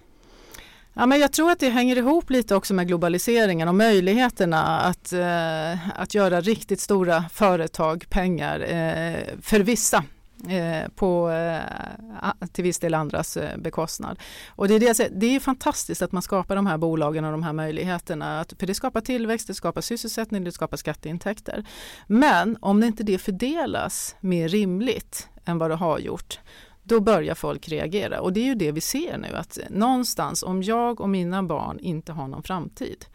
[0.98, 5.14] Ja, men jag tror att det hänger ihop lite också med globaliseringen och möjligheterna att,
[5.14, 10.04] eh, att göra riktigt stora företag pengar eh, för vissa
[10.50, 14.20] Eh, på eh, till viss del andras eh, bekostnad.
[14.50, 17.44] Och det är, det, det är fantastiskt att man skapar de här bolagen och de
[17.44, 18.46] här möjligheterna.
[18.60, 21.66] för det skapar tillväxt, det skapar sysselsättning, det skapar skatteintäkter.
[22.08, 26.40] Men om det inte det fördelas mer rimligt än vad det har gjort
[26.86, 30.64] då börjar folk reagera och det är ju det vi ser nu att någonstans om
[30.64, 33.06] jag och mina barn inte har någon framtid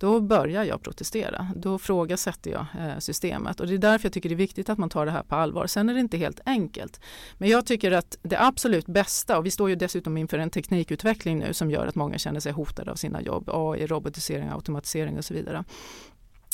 [0.00, 1.46] då börjar jag protestera.
[1.56, 4.78] Då frågasätter jag eh, systemet och det är därför jag tycker det är viktigt att
[4.78, 5.66] man tar det här på allvar.
[5.66, 7.00] Sen är det inte helt enkelt.
[7.38, 11.38] Men jag tycker att det absolut bästa, och vi står ju dessutom inför en teknikutveckling
[11.38, 15.24] nu som gör att många känner sig hotade av sina jobb, AI, robotisering, automatisering och
[15.24, 15.64] så vidare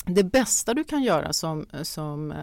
[0.07, 2.37] det bästa du kan göra som, som eh,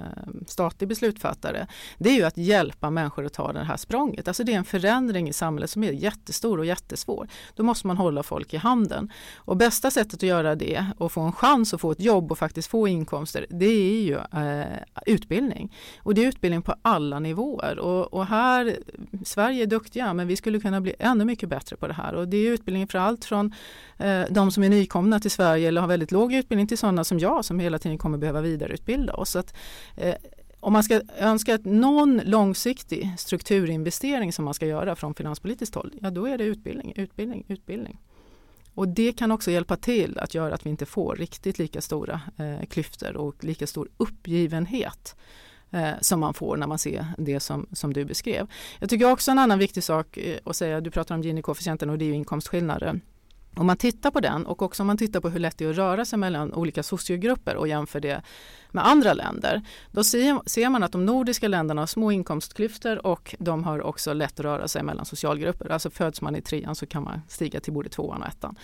[0.46, 1.66] statlig beslutsfattare
[1.98, 4.28] det är ju att hjälpa människor att ta det här språnget.
[4.28, 7.28] Alltså det är en förändring i samhället som är jättestor och jättesvår.
[7.54, 9.12] Då måste man hålla folk i handen.
[9.36, 12.38] Och bästa sättet att göra det och få en chans att få ett jobb och
[12.38, 15.72] faktiskt få inkomster det är ju eh, utbildning.
[15.98, 17.78] Och det är utbildning på alla nivåer.
[17.78, 18.76] Och, och, här,
[19.24, 22.14] Sverige är duktiga men vi skulle kunna bli ännu mycket bättre på det här.
[22.14, 23.54] Och det är utbildning för allt från
[23.98, 27.18] eh, de som är nykomna till Sverige eller har väldigt låg utbildning till sådana som
[27.18, 29.30] jag som hela tiden kommer behöva vidareutbilda oss.
[29.30, 29.54] Så att,
[29.96, 30.14] eh,
[30.60, 35.92] om man ska önska att någon långsiktig strukturinvestering som man ska göra från finanspolitiskt håll,
[36.00, 38.00] ja då är det utbildning, utbildning, utbildning.
[38.74, 42.20] Och det kan också hjälpa till att göra att vi inte får riktigt lika stora
[42.38, 45.16] eh, klyftor och lika stor uppgivenhet
[45.70, 48.46] eh, som man får när man ser det som, som du beskrev.
[48.80, 51.98] Jag tycker också en annan viktig sak eh, att säga, du pratar om Gini-koefficienten och
[51.98, 53.00] det är ju inkomstskillnader.
[53.56, 55.70] Om man tittar på den och också om man tittar på hur lätt det är
[55.70, 58.22] att röra sig mellan olika sociogrupper och jämför det
[58.74, 63.64] med andra länder, då ser man att de nordiska länderna har små inkomstklyftor och de
[63.64, 65.72] har också lätt att röra sig mellan socialgrupper.
[65.72, 68.56] Alltså föds man i trean så kan man stiga till både tvåan och ettan.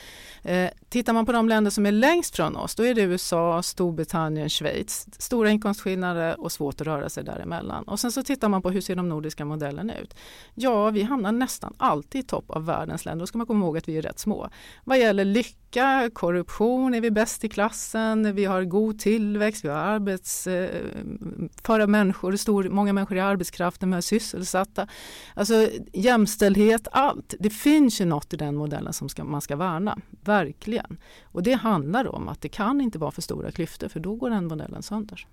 [0.43, 3.63] Eh, tittar man på de länder som är längst från oss, då är det USA,
[3.63, 5.07] Storbritannien, Schweiz.
[5.19, 7.85] Stora inkomstskillnader och svårt att röra sig däremellan.
[7.85, 10.15] Och sen så tittar man på hur ser de nordiska modellerna ut?
[10.55, 13.23] Ja, vi hamnar nästan alltid i topp av världens länder.
[13.23, 14.51] Då ska man komma ihåg att vi är rätt små.
[14.85, 19.69] Vad gäller lycka lycka, korruption är vi bäst i klassen, vi har god tillväxt, vi
[19.69, 24.89] har arbetsföra eh, människor, stor, många människor i arbetskraften, med sysselsatta.
[25.35, 27.35] Alltså jämställdhet, allt.
[27.39, 30.97] Det finns ju något i den modellen som ska, man ska värna, verkligen.
[31.23, 34.31] Och det handlar om att det kan inte vara för stora klyftor för då går
[34.31, 35.27] den modellen sönder.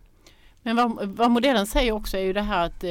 [0.63, 2.89] Men vad, vad, modellen säger också är ju det här att eh,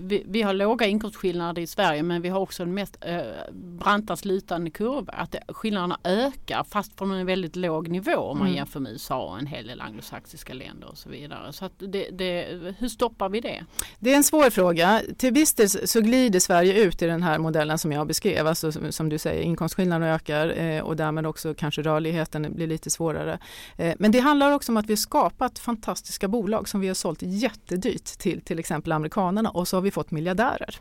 [0.00, 3.20] vi, vi, har låga inkomstskillnader i Sverige men vi har också den mest eh,
[3.52, 5.12] branta slutande kurva.
[5.12, 8.56] Att det, skillnaderna ökar fast från en väldigt låg nivå om man mm.
[8.56, 11.52] jämför med USA och en hel del anglosaxiska länder och så vidare.
[11.52, 12.46] Så det, det,
[12.78, 13.64] hur stoppar vi det?
[13.98, 15.02] Det är en svår fråga.
[15.16, 18.46] Till viss del så glider Sverige ut i den här modellen som jag beskrev.
[18.46, 23.38] Alltså som du säger inkomstskillnaderna ökar eh, och därmed också kanske rörligheten blir lite svårare.
[23.76, 26.94] Eh, men det handlar också om att vi har skapat fantastiska bolag som vi har
[26.94, 30.78] sålt jättedyrt till till exempel amerikanerna och så har vi fått miljardärer.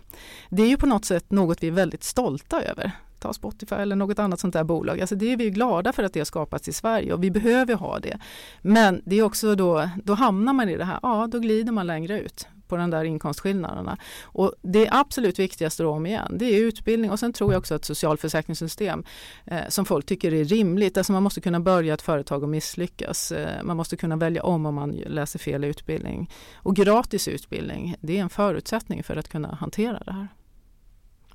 [0.49, 3.95] Det är ju på något sätt något vi är väldigt stolta över ta Spotify eller
[3.95, 5.01] något annat sånt där bolag.
[5.01, 7.75] Alltså det är vi glada för att det har skapats i Sverige och vi behöver
[7.75, 8.19] ha det.
[8.61, 11.87] Men det är också då, då hamnar man i det här, ja då glider man
[11.87, 13.97] längre ut på den där inkomstskillnaderna.
[14.23, 17.75] Och det absolut viktigaste då om igen, det är utbildning och sen tror jag också
[17.75, 19.03] att socialförsäkringssystem
[19.45, 20.97] eh, som folk tycker är rimligt.
[20.97, 23.31] Alltså man måste kunna börja ett företag och misslyckas.
[23.31, 26.29] Eh, man måste kunna välja om om man läser fel utbildning.
[26.55, 30.27] Och gratis utbildning, det är en förutsättning för att kunna hantera det här.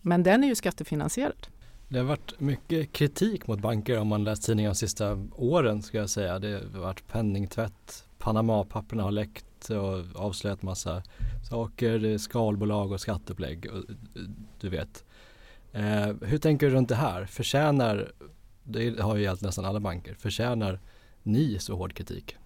[0.00, 1.46] Men den är ju skattefinansierad.
[1.88, 5.98] Det har varit mycket kritik mot banker om man läst tidningar de sista åren ska
[5.98, 6.38] jag säga.
[6.38, 11.02] Det har varit penningtvätt, Panama-papperna har läckt Eh, och avslöjat massa
[11.50, 13.66] saker, eh, skalbolag och skatteupplägg.
[13.70, 14.26] Och, eh,
[14.60, 15.04] du vet.
[15.72, 17.26] Eh, hur tänker du runt det här?
[17.26, 18.12] Förtjänar,
[18.64, 20.80] det har ju gällt nästan alla banker, förtjänar
[21.22, 22.36] ni så hård kritik?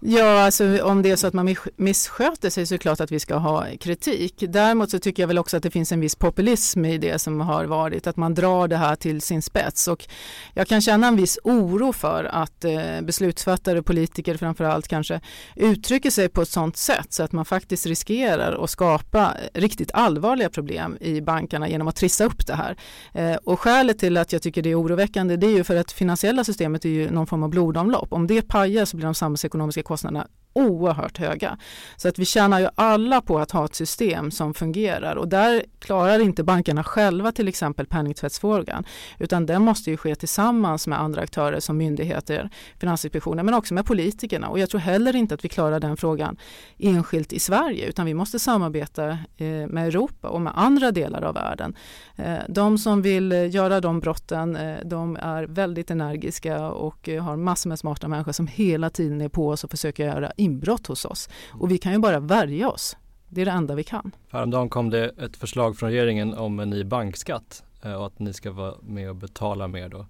[0.00, 3.12] Ja, alltså om det är så att man missköter sig så är det klart att
[3.12, 4.34] vi ska ha kritik.
[4.48, 7.40] Däremot så tycker jag väl också att det finns en viss populism i det som
[7.40, 9.88] har varit, att man drar det här till sin spets.
[9.88, 10.08] Och
[10.54, 12.64] jag kan känna en viss oro för att
[13.02, 15.20] beslutsfattare beslutsfattare, politiker framförallt kanske
[15.56, 20.50] uttrycker sig på ett sådant sätt så att man faktiskt riskerar att skapa riktigt allvarliga
[20.50, 22.76] problem i bankerna genom att trissa upp det här.
[23.14, 25.92] Eh, och skälet till att jag tycker det är oroväckande det är ju för att
[25.92, 28.12] finansiella systemet är ju någon form av blodomlopp.
[28.12, 31.58] Om det pajar så blir de samhällsekonomiska kostnaderna oerhört höga.
[31.96, 35.64] Så att vi tjänar ju alla på att ha ett system som fungerar och där
[35.78, 38.84] klarar inte bankerna själva till exempel penningtvättsfrågan
[39.18, 43.86] utan den måste ju ske tillsammans med andra aktörer som myndigheter, Finansinspektionen men också med
[43.86, 46.36] politikerna och jag tror heller inte att vi klarar den frågan
[46.78, 51.34] enskilt i Sverige utan vi måste samarbeta eh, med Europa och med andra delar av
[51.34, 51.74] världen.
[52.16, 57.68] Eh, de som vill eh, göra de brotten de är väldigt energiska och har massor
[57.68, 61.28] med smarta människor som hela tiden är på oss och försöker göra inbrott hos oss.
[61.48, 62.96] Och vi kan ju bara värja oss.
[63.28, 64.10] Det är det enda vi kan.
[64.30, 68.32] Häromdagen kom det ett förslag från regeringen om en ny bankskatt eh, och att ni
[68.32, 70.06] ska vara med och betala mer då.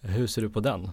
[0.00, 0.90] Hur ser du på den?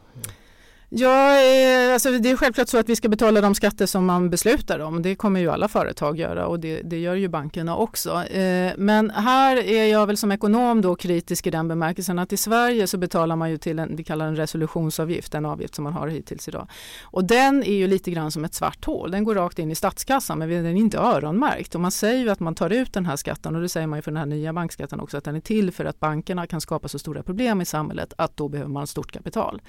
[0.89, 4.29] Ja, eh, alltså det är självklart så att vi ska betala de skatter som man
[4.29, 5.01] beslutar om.
[5.01, 8.23] Det kommer ju alla företag göra och det, det gör ju bankerna också.
[8.23, 12.37] Eh, men här är jag väl som ekonom då kritisk i den bemärkelsen att i
[12.37, 15.93] Sverige så betalar man ju till en, vi kallar en resolutionsavgift, en avgift som man
[15.93, 16.67] har hittills idag.
[17.03, 19.11] Och den är ju lite grann som ett svart hål.
[19.11, 21.75] Den går rakt in i statskassan men den är inte öronmärkt.
[21.75, 23.97] Och man säger ju att man tar ut den här skatten och det säger man
[23.97, 26.61] ju för den här nya bankskatten också att den är till för att bankerna kan
[26.61, 29.61] skapa så stora problem i samhället att då behöver man stort kapital.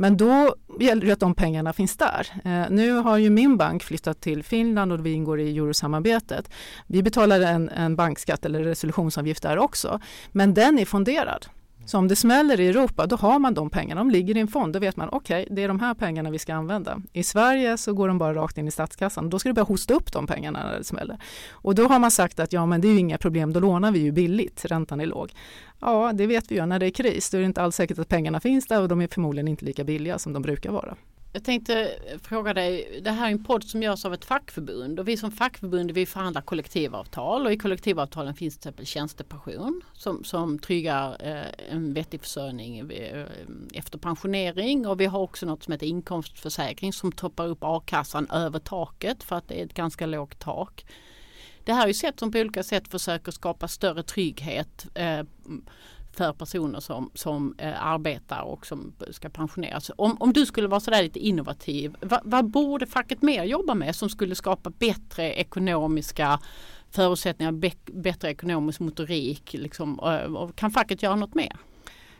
[0.00, 2.26] Men då gäller det att de pengarna finns där.
[2.44, 6.50] Eh, nu har ju min bank flyttat till Finland och vi ingår i eurosamarbetet.
[6.86, 10.00] Vi betalar en, en bankskatt eller resolutionsavgift där också,
[10.32, 11.46] men den är fonderad.
[11.90, 14.48] Så om det smäller i Europa då har man de pengarna, de ligger i en
[14.48, 14.72] fond.
[14.72, 17.02] Då vet man okej, okay, det är de här pengarna vi ska använda.
[17.12, 19.30] I Sverige så går de bara rakt in i statskassan.
[19.30, 21.18] Då ska du börja hosta upp de pengarna när det smäller.
[21.50, 23.92] Och då har man sagt att ja men det är ju inga problem, då lånar
[23.92, 25.32] vi ju billigt, räntan är låg.
[25.80, 27.98] Ja, det vet vi ju, när det är kris då är det inte alls säkert
[27.98, 30.96] att pengarna finns där och de är förmodligen inte lika billiga som de brukar vara.
[31.32, 35.08] Jag tänkte fråga dig, det här är en podd som görs av ett fackförbund och
[35.08, 40.58] vi som fackförbund vi förhandlar kollektivavtal och i kollektivavtalen finns till exempel tjänstepension som, som
[40.58, 43.26] tryggar eh, en vettig försörjning eh,
[43.74, 48.58] efter pensionering och vi har också något som heter inkomstförsäkring som toppar upp a-kassan över
[48.58, 50.84] taket för att det är ett ganska lågt tak.
[51.64, 55.22] Det här är ju sätt som på olika sätt försöker skapa större trygghet eh,
[56.12, 59.90] för personer som, som eh, arbetar och som ska pensioneras.
[59.96, 63.96] Om, om du skulle vara sådär lite innovativ, vad, vad borde facket mer jobba med
[63.96, 66.40] som skulle skapa bättre ekonomiska
[66.90, 67.52] förutsättningar,
[67.92, 69.52] bättre ekonomisk motorik?
[69.52, 71.56] Liksom, eh, och, kan facket göra något mer?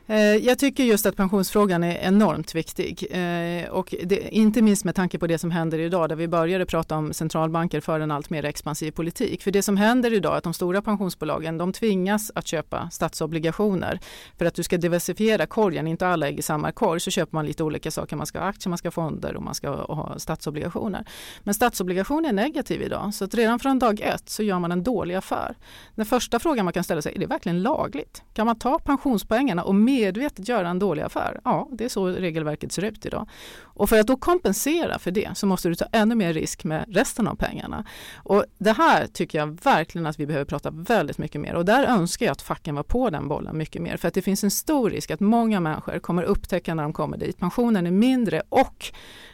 [0.07, 4.95] Eh, jag tycker just att pensionsfrågan är enormt viktig eh, och det, inte minst med
[4.95, 8.29] tanke på det som händer idag där vi började prata om centralbanker för en allt
[8.29, 9.43] mer expansiv politik.
[9.43, 13.99] För det som händer idag är att de stora pensionsbolagen de tvingas att köpa statsobligationer
[14.37, 17.45] för att du ska diversifiera korgen, inte alla ägg i samma korg så köper man
[17.45, 18.15] lite olika saker.
[18.15, 21.05] Man ska ha aktier, man ska ha fonder och man ska ha statsobligationer.
[21.43, 24.83] Men statsobligationer är negativ idag så att redan från dag ett så gör man en
[24.83, 25.55] dålig affär.
[25.95, 28.23] Den första frågan man kan ställa sig är det verkligen lagligt?
[28.33, 31.39] Kan man ta pensionspoängarna och medvetet göra en dålig affär.
[31.43, 33.27] Ja, det är så regelverket ser ut idag.
[33.63, 36.85] Och för att då kompensera för det så måste du ta ännu mer risk med
[36.87, 37.85] resten av pengarna.
[38.15, 41.83] Och det här tycker jag verkligen att vi behöver prata väldigt mycket mer och där
[41.83, 44.51] önskar jag att facken var på den bollen mycket mer för att det finns en
[44.51, 48.91] stor risk att många människor kommer upptäcka när de kommer dit pensionen är mindre och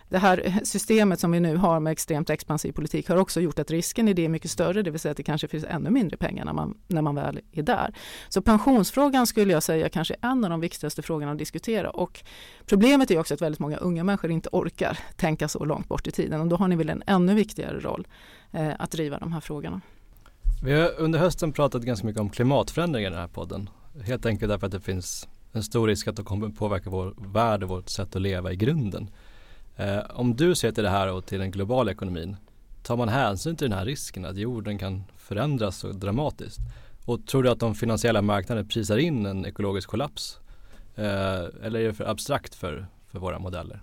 [0.09, 3.71] det här systemet som vi nu har med extremt expansiv politik har också gjort att
[3.71, 6.17] risken i det är mycket större, det vill säga att det kanske finns ännu mindre
[6.17, 7.93] pengar när man, när man väl är där.
[8.29, 12.23] Så pensionsfrågan skulle jag säga kanske är en av de viktigaste frågorna att diskutera och
[12.65, 16.11] problemet är också att väldigt många unga människor inte orkar tänka så långt bort i
[16.11, 18.07] tiden och då har ni väl en ännu viktigare roll
[18.51, 19.81] eh, att driva de här frågorna.
[20.63, 23.69] Vi har under hösten pratat ganska mycket om klimatförändringar i den här podden.
[24.05, 27.63] Helt enkelt därför att det finns en stor risk att det kommer påverka vår värld
[27.63, 29.09] och vårt sätt att leva i grunden.
[29.77, 32.35] Eh, om du ser till det här och till den globala ekonomin,
[32.83, 36.59] tar man hänsyn till den här risken att jorden kan förändras så dramatiskt?
[37.05, 40.39] Och tror du att de finansiella marknaderna prisar in en ekologisk kollaps?
[40.95, 43.81] Eh, eller är det för abstrakt för, för våra modeller?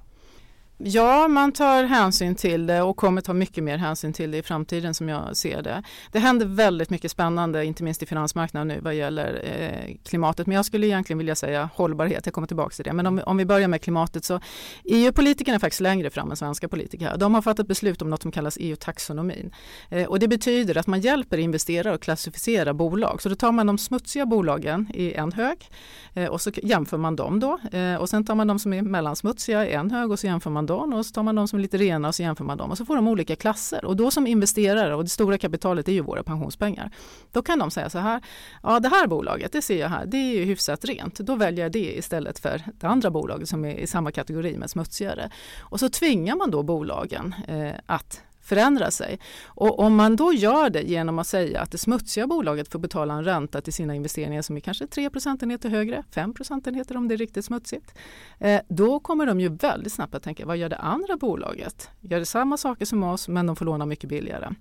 [0.76, 4.42] Ja, man tar hänsyn till det och kommer ta mycket mer hänsyn till det i
[4.42, 5.82] framtiden som jag ser det.
[6.12, 10.46] Det händer väldigt mycket spännande, inte minst i finansmarknaden nu vad gäller eh, klimatet.
[10.46, 12.92] Men jag skulle egentligen vilja säga hållbarhet, jag kommer tillbaka till det.
[12.92, 14.40] Men om, om vi börjar med klimatet så
[14.84, 17.16] EU-politikerna är faktiskt längre fram än svenska politiker.
[17.16, 19.50] De har fattat beslut om något som kallas EU-taxonomin.
[19.88, 23.22] Eh, och det betyder att man hjälper investerare att klassificera bolag.
[23.22, 25.70] Så då tar man de smutsiga bolagen i en hög
[26.14, 27.58] eh, och så jämför man dem då.
[27.78, 30.50] Eh, och sen tar man de som är mellansmutsiga i en hög och så jämför
[30.50, 32.44] man man dem och så tar man de som är lite rena och så jämför
[32.44, 33.84] man dem och så får de olika klasser.
[33.84, 36.90] Och då som investerare och det stora kapitalet är ju våra pensionspengar.
[37.32, 38.20] Då kan de säga så här,
[38.62, 41.14] ja det här bolaget det ser jag här, det är ju hyfsat rent.
[41.14, 44.68] Då väljer jag det istället för det andra bolaget som är i samma kategori men
[44.68, 45.30] smutsigare.
[45.60, 49.18] Och så tvingar man då bolagen eh, att förändra sig.
[49.44, 53.14] Och om man då gör det genom att säga att det smutsiga bolaget får betala
[53.14, 57.14] en ränta till sina investeringar som är kanske 3 procentenheter högre, 5 procentenheter om det
[57.14, 57.94] är riktigt smutsigt.
[58.38, 61.90] Eh, då kommer de ju väldigt snabbt att tänka, vad gör det andra bolaget?
[62.00, 64.54] Gör det samma saker som oss men de får låna mycket billigare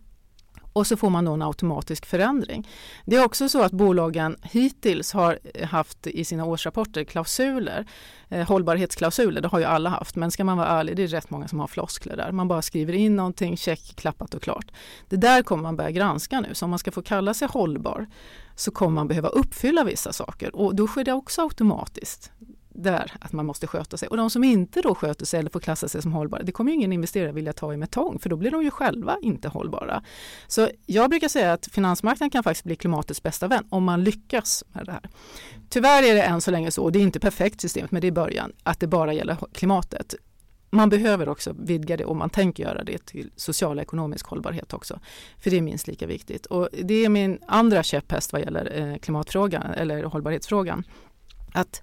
[0.74, 2.69] och så får man då en automatisk förändring.
[3.05, 7.86] Det är också så att bolagen hittills har haft i sina årsrapporter klausuler,
[8.30, 11.30] eh, hållbarhetsklausuler, det har ju alla haft, men ska man vara ärlig, det är rätt
[11.30, 12.32] många som har floskler där.
[12.32, 14.71] Man bara skriver in någonting, check, klappat och klart.
[15.09, 18.07] Det där kommer man börja granska nu, så om man ska få kalla sig hållbar
[18.55, 22.32] så kommer man behöva uppfylla vissa saker och då sker det också automatiskt
[22.74, 24.07] där att man måste sköta sig.
[24.07, 26.71] Och de som inte då sköter sig eller får klassa sig som hållbara, det kommer
[26.71, 29.47] ju ingen investerare vilja ta i med tång för då blir de ju själva inte
[29.47, 30.03] hållbara.
[30.47, 34.63] Så jag brukar säga att finansmarknaden kan faktiskt bli klimatets bästa vän om man lyckas
[34.67, 35.09] med det här.
[35.69, 38.07] Tyvärr är det än så länge så, och det är inte perfekt systemet men det
[38.07, 40.15] är början, att det bara gäller klimatet.
[40.69, 44.74] man behöver också vidga det och man tänker göra det till social och ekonomisk hållbarhet
[44.74, 44.99] också.
[45.39, 46.45] För det är minst lika viktigt.
[46.45, 50.84] Och det är min andra käpphäst vad gäller eh, klimatfrågan eller hållbarhetsfrågan.
[51.53, 51.82] Att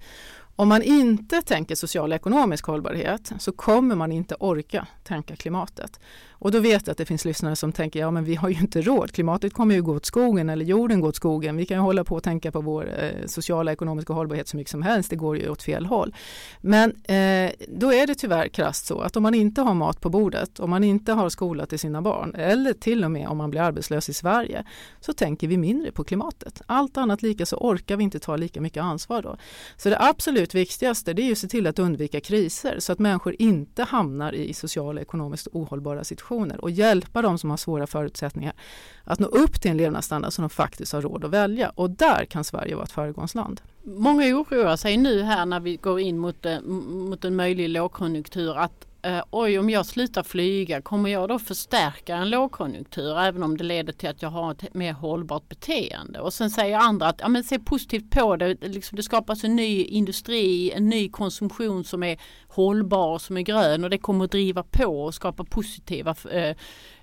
[0.60, 6.00] om man inte tänker social och ekonomisk hållbarhet så kommer man inte orka tänka klimatet.
[6.40, 8.58] Och då vet jag att det finns lyssnare som tänker, ja men vi har ju
[8.58, 11.56] inte råd, klimatet kommer ju gå åt skogen eller jorden går åt skogen.
[11.56, 14.70] Vi kan ju hålla på och tänka på vår eh, sociala ekonomiska hållbarhet så mycket
[14.70, 16.14] som helst, det går ju åt fel håll.
[16.60, 20.10] Men eh, då är det tyvärr krasst så att om man inte har mat på
[20.10, 23.50] bordet, om man inte har skola till sina barn eller till och med om man
[23.50, 24.64] blir arbetslös i Sverige
[25.00, 26.62] så tänker vi mindre på klimatet.
[26.66, 29.36] Allt annat lika så orkar vi inte ta lika mycket ansvar då.
[29.76, 32.98] Så det absolut viktigaste det är ju att se till att undvika kriser så att
[32.98, 37.56] människor inte hamnar i sociala och ekonomiskt ohållbara situationer situationer och hjälpa de som har
[37.56, 38.52] svåra förutsättningar
[39.04, 41.72] att nå upp till en levnadsstandard som de faktiskt har råd att välja.
[41.76, 43.60] Och där kan Sverige vara ett föregångsland.
[43.84, 48.56] Många oroar sig nu här när vi går in mot, eh, mot en möjlig lågkonjunktur
[48.56, 53.56] att eh, oj om jag slutar flyga kommer jag då förstärka en lågkonjunktur även om
[53.56, 56.20] det leder till att jag har ett mer hållbart beteende.
[56.20, 59.56] Och sen säger andra att ja, men se positivt på det, liksom det skapas en
[59.56, 64.30] ny industri, en ny konsumtion som är hållbar, som är grön och det kommer att
[64.30, 66.56] driva på och skapa positiva eh,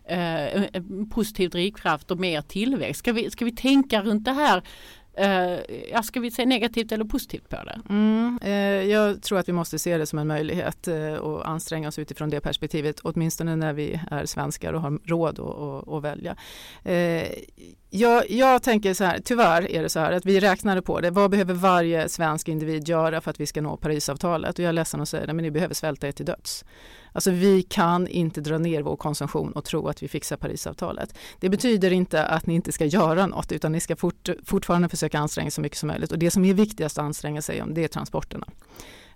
[0.07, 2.99] eh, eh, positiv drivkraft och mer tillväxt.
[2.99, 4.63] Ska vi, ska vi tänka runt det här
[5.17, 7.81] eh, ska vi se negativt eller positivt på det?
[7.89, 8.51] Mm, eh,
[8.91, 12.29] jag tror att vi måste se det som en möjlighet eh, och anstränga oss utifrån
[12.29, 15.39] det perspektivet, åtminstone när vi är svenskar och har råd
[15.95, 16.35] att välja.
[16.83, 17.27] Eh,
[17.89, 21.11] jag, jag, tänker så här, tyvärr är det så här att vi räknade på det.
[21.11, 24.59] Vad behöver varje svensk individ göra för att vi ska nå Parisavtalet?
[24.59, 26.65] Och jag är ledsen att säga det, men ni behöver svälta er till döds.
[27.17, 31.17] Alltså vi kan inte dra ner vår konsumtion och tro att vi fixar Parisavtalet.
[31.39, 35.19] Det betyder inte att ni inte ska göra något utan ni ska fort, fortfarande försöka
[35.19, 36.11] anstränga så mycket som möjligt.
[36.11, 38.47] Och det som är viktigast att anstränga sig om det är transporterna.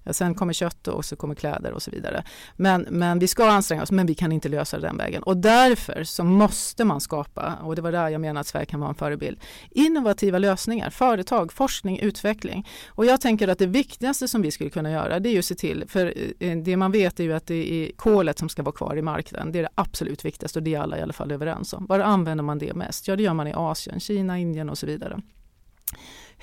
[0.05, 2.23] Eh, sen kommer kött och så kommer kläder och så vidare.
[2.55, 5.23] Men, men vi ska anstränga oss, men vi kan inte lösa det den vägen.
[5.23, 8.79] Och därför så måste man skapa, och det var där jag menar att Sverige kan
[8.79, 9.39] vara en förebild,
[9.71, 12.67] innovativa lösningar, företag, forskning, utveckling.
[12.87, 15.45] Och jag tänker att det viktigaste som vi skulle kunna göra det är ju att
[15.45, 18.63] se till, för eh, det man vet är ju att det är kolet som ska
[18.63, 19.51] vara kvar i marknaden.
[19.51, 21.85] Det är det absolut viktigaste och det är alla i alla fall överens om.
[21.85, 23.07] Var använder man det mest?
[23.07, 25.21] Ja, det gör man i Asien, Kina, Indien och så vidare.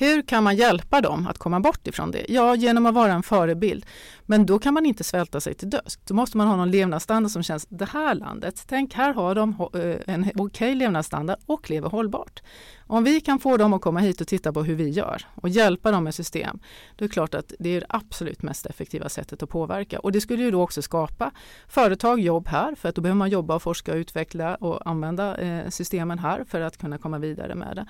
[0.01, 2.25] Hur kan man hjälpa dem att komma bort ifrån det?
[2.29, 3.87] Ja, genom att vara en förebild.
[4.27, 5.99] Men då kan man inte svälta sig till döds.
[6.05, 9.51] Då måste man ha någon levnadsstandard som känns, det här landet, tänk här har de
[9.75, 12.43] eh, en okej okay levnadsstandard och lever hållbart.
[12.91, 15.49] Om vi kan få dem att komma hit och titta på hur vi gör och
[15.49, 16.59] hjälpa dem med system,
[16.97, 19.99] då är det klart att det är det absolut mest effektiva sättet att påverka.
[19.99, 21.31] Och det skulle ju då också skapa
[21.69, 25.37] företag, jobb här, för att då behöver man jobba och forska och utveckla och använda
[25.37, 27.87] eh, systemen här för att kunna komma vidare med det.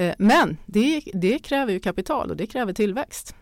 [0.00, 3.34] Eh, men det, det kräver ju kapital och det kräver tillväxt.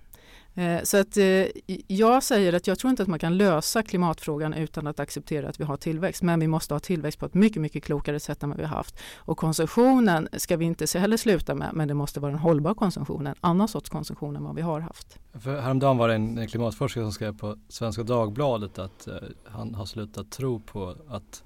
[0.54, 1.46] Eh, så att eh,
[1.86, 5.60] jag säger att jag tror inte att man kan lösa klimatfrågan utan att acceptera att
[5.60, 6.22] vi har tillväxt.
[6.22, 8.76] Men vi måste ha tillväxt på ett mycket, mycket klokare sätt än vad vi har
[8.76, 9.00] haft.
[9.16, 13.26] Och konsumtionen ska vi inte heller sluta med, men det måste vara en hållbar konsumtion,
[13.26, 15.18] en annan sorts konsumtion än vad vi har haft.
[15.32, 19.86] För häromdagen var det en klimatforskare som skrev på Svenska Dagbladet att eh, han har
[19.86, 21.44] slutat tro på att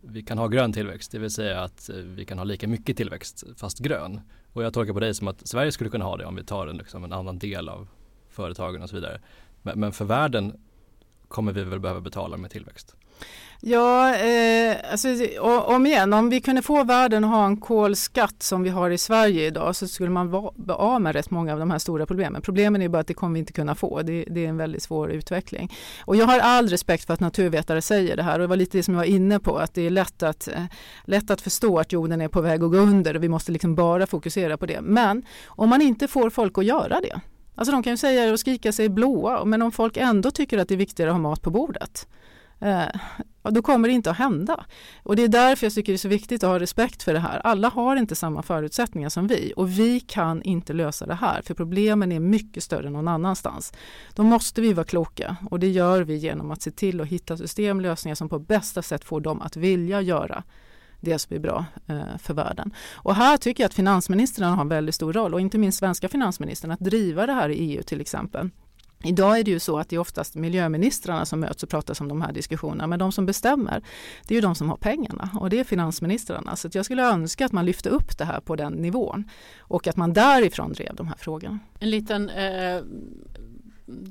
[0.00, 3.44] vi kan ha grön tillväxt, det vill säga att vi kan ha lika mycket tillväxt
[3.56, 4.20] fast grön.
[4.58, 6.66] Och jag tolkar på dig som att Sverige skulle kunna ha det om vi tar
[6.66, 7.88] en, liksom, en annan del av
[8.28, 9.20] företagen och så vidare.
[9.62, 10.60] Men, men för världen
[11.28, 12.96] kommer vi väl behöva betala med tillväxt?
[13.60, 15.08] Ja, eh, alltså,
[15.66, 18.98] om igen, om vi kunde få världen att ha en kolskatt som vi har i
[18.98, 22.42] Sverige idag så skulle man vara av med rätt många av de här stora problemen.
[22.42, 24.02] Problemen är bara att det kommer vi inte kunna få.
[24.02, 25.72] Det, det, är en väldigt svår utveckling.
[26.04, 28.78] Och jag har all respekt för att naturvetare säger det här och det var lite
[28.78, 30.64] det som jag var inne på att det är lätt att, eh,
[31.04, 33.74] lätt att förstå att jorden är på väg att gå under och vi måste liksom
[33.74, 34.80] bara fokusera på det.
[34.80, 37.20] Men om man inte får folk att göra det
[37.54, 40.68] Alltså de kan ju säga och skrika sig blåa men om folk ändå tycker att
[40.68, 42.06] det är viktigare att ha mat på bordet
[42.60, 42.86] eh,
[43.50, 44.64] då kommer det inte att hända.
[45.02, 47.20] Och det är därför jag tycker det är så viktigt att ha respekt för det
[47.20, 47.40] här.
[47.44, 51.54] Alla har inte samma förutsättningar som vi och vi kan inte lösa det här för
[51.54, 53.72] problemen är mycket större någon annanstans.
[54.14, 57.36] Då måste vi vara kloka och det gör vi genom att se till att hitta
[57.36, 60.42] systemlösningar som på bästa sätt får dem att vilja göra
[61.00, 62.74] det som är bra eh, för världen.
[62.92, 66.08] Och här tycker jag att finansministrarna har en väldigt stor roll och inte minst svenska
[66.08, 68.50] finansministern att driva det här i EU till exempel.
[69.04, 72.08] Idag är det ju så att det är oftast miljöministrarna som möts och pratar om
[72.08, 72.86] de här diskussionerna.
[72.86, 73.82] Men de som bestämmer,
[74.26, 76.56] det är ju de som har pengarna och det är finansministrarna.
[76.56, 79.96] Så jag skulle önska att man lyfte upp det här på den nivån och att
[79.96, 81.58] man därifrån drev de här frågorna.
[81.78, 82.82] En liten eh,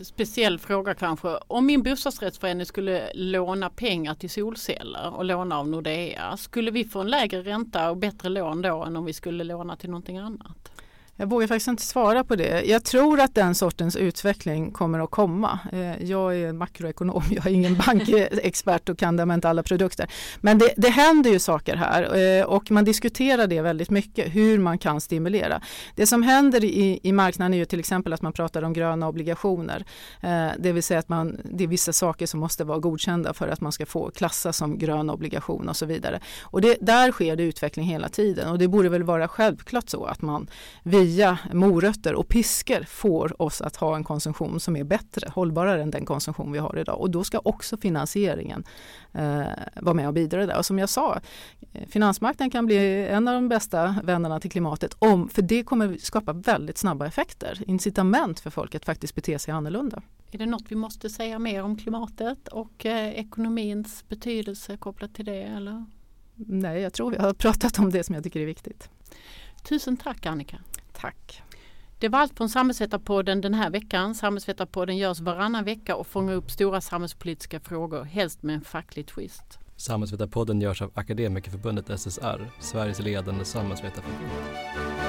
[0.02, 1.38] speciell fråga kanske.
[1.48, 6.38] Om min bostadsrättsförening skulle låna pengar till solceller och låna av Nordea.
[6.38, 9.76] Skulle vi få en lägre ränta och bättre lån då än om vi skulle låna
[9.76, 10.72] till någonting annat?
[11.20, 12.64] Jag vågar faktiskt inte svara på det.
[12.66, 15.60] Jag tror att den sortens utveckling kommer att komma.
[15.72, 20.08] Eh, jag är makroekonom, jag är ingen bankexpert och kan därmed inte alla produkter.
[20.42, 24.60] Men det, det händer ju saker här eh, och man diskuterar det väldigt mycket, hur
[24.60, 25.62] man kan stimulera.
[25.96, 29.08] Det som händer i, i marknaden är ju till exempel att man pratar om gröna
[29.08, 29.86] obligationer.
[30.22, 33.48] Eh, det vill säga att man, det är vissa saker som måste vara godkända för
[33.48, 36.20] att man ska få klassas som grön obligation och så vidare.
[36.42, 40.06] Och det, där sker det utveckling hela tiden och det borde väl vara självklart så
[40.06, 40.48] att man
[41.08, 45.92] via morötter och piskor får oss att ha en konsumtion som är bättre, hållbarare än
[45.92, 47.02] den konsumtion vi har idag.
[47.02, 48.64] Och då ska också finansieringen
[49.14, 49.42] eh,
[49.76, 50.58] vara med och bidra där.
[50.58, 51.20] Och som jag sa,
[51.74, 55.98] eh, finansmarknaden kan bli en av de bästa vännerna till klimatet om, för det kommer
[55.98, 60.02] skapa väldigt snabba effekter, incitament för folk att faktiskt bete sig annorlunda.
[60.32, 65.26] Är det något vi måste säga mer om klimatet och eh, ekonomins betydelse kopplat till
[65.26, 65.44] det?
[65.44, 65.86] Eller?
[66.36, 68.90] Nej, jag tror vi har pratat om det som jag tycker är viktigt.
[69.64, 70.58] Tusen tack Annika.
[71.02, 71.42] Tack.
[72.00, 74.16] Det var allt från Samhällsvetarpodden den här veckan.
[74.16, 79.60] Samhällsvetarpodden görs varannan vecka och fångar upp stora samhällspolitiska frågor, helst med en facklig twist.
[79.76, 85.07] Samhällsvetarpodden görs av Akademikerförbundet SSR, Sveriges ledande samhällsvetarförbund.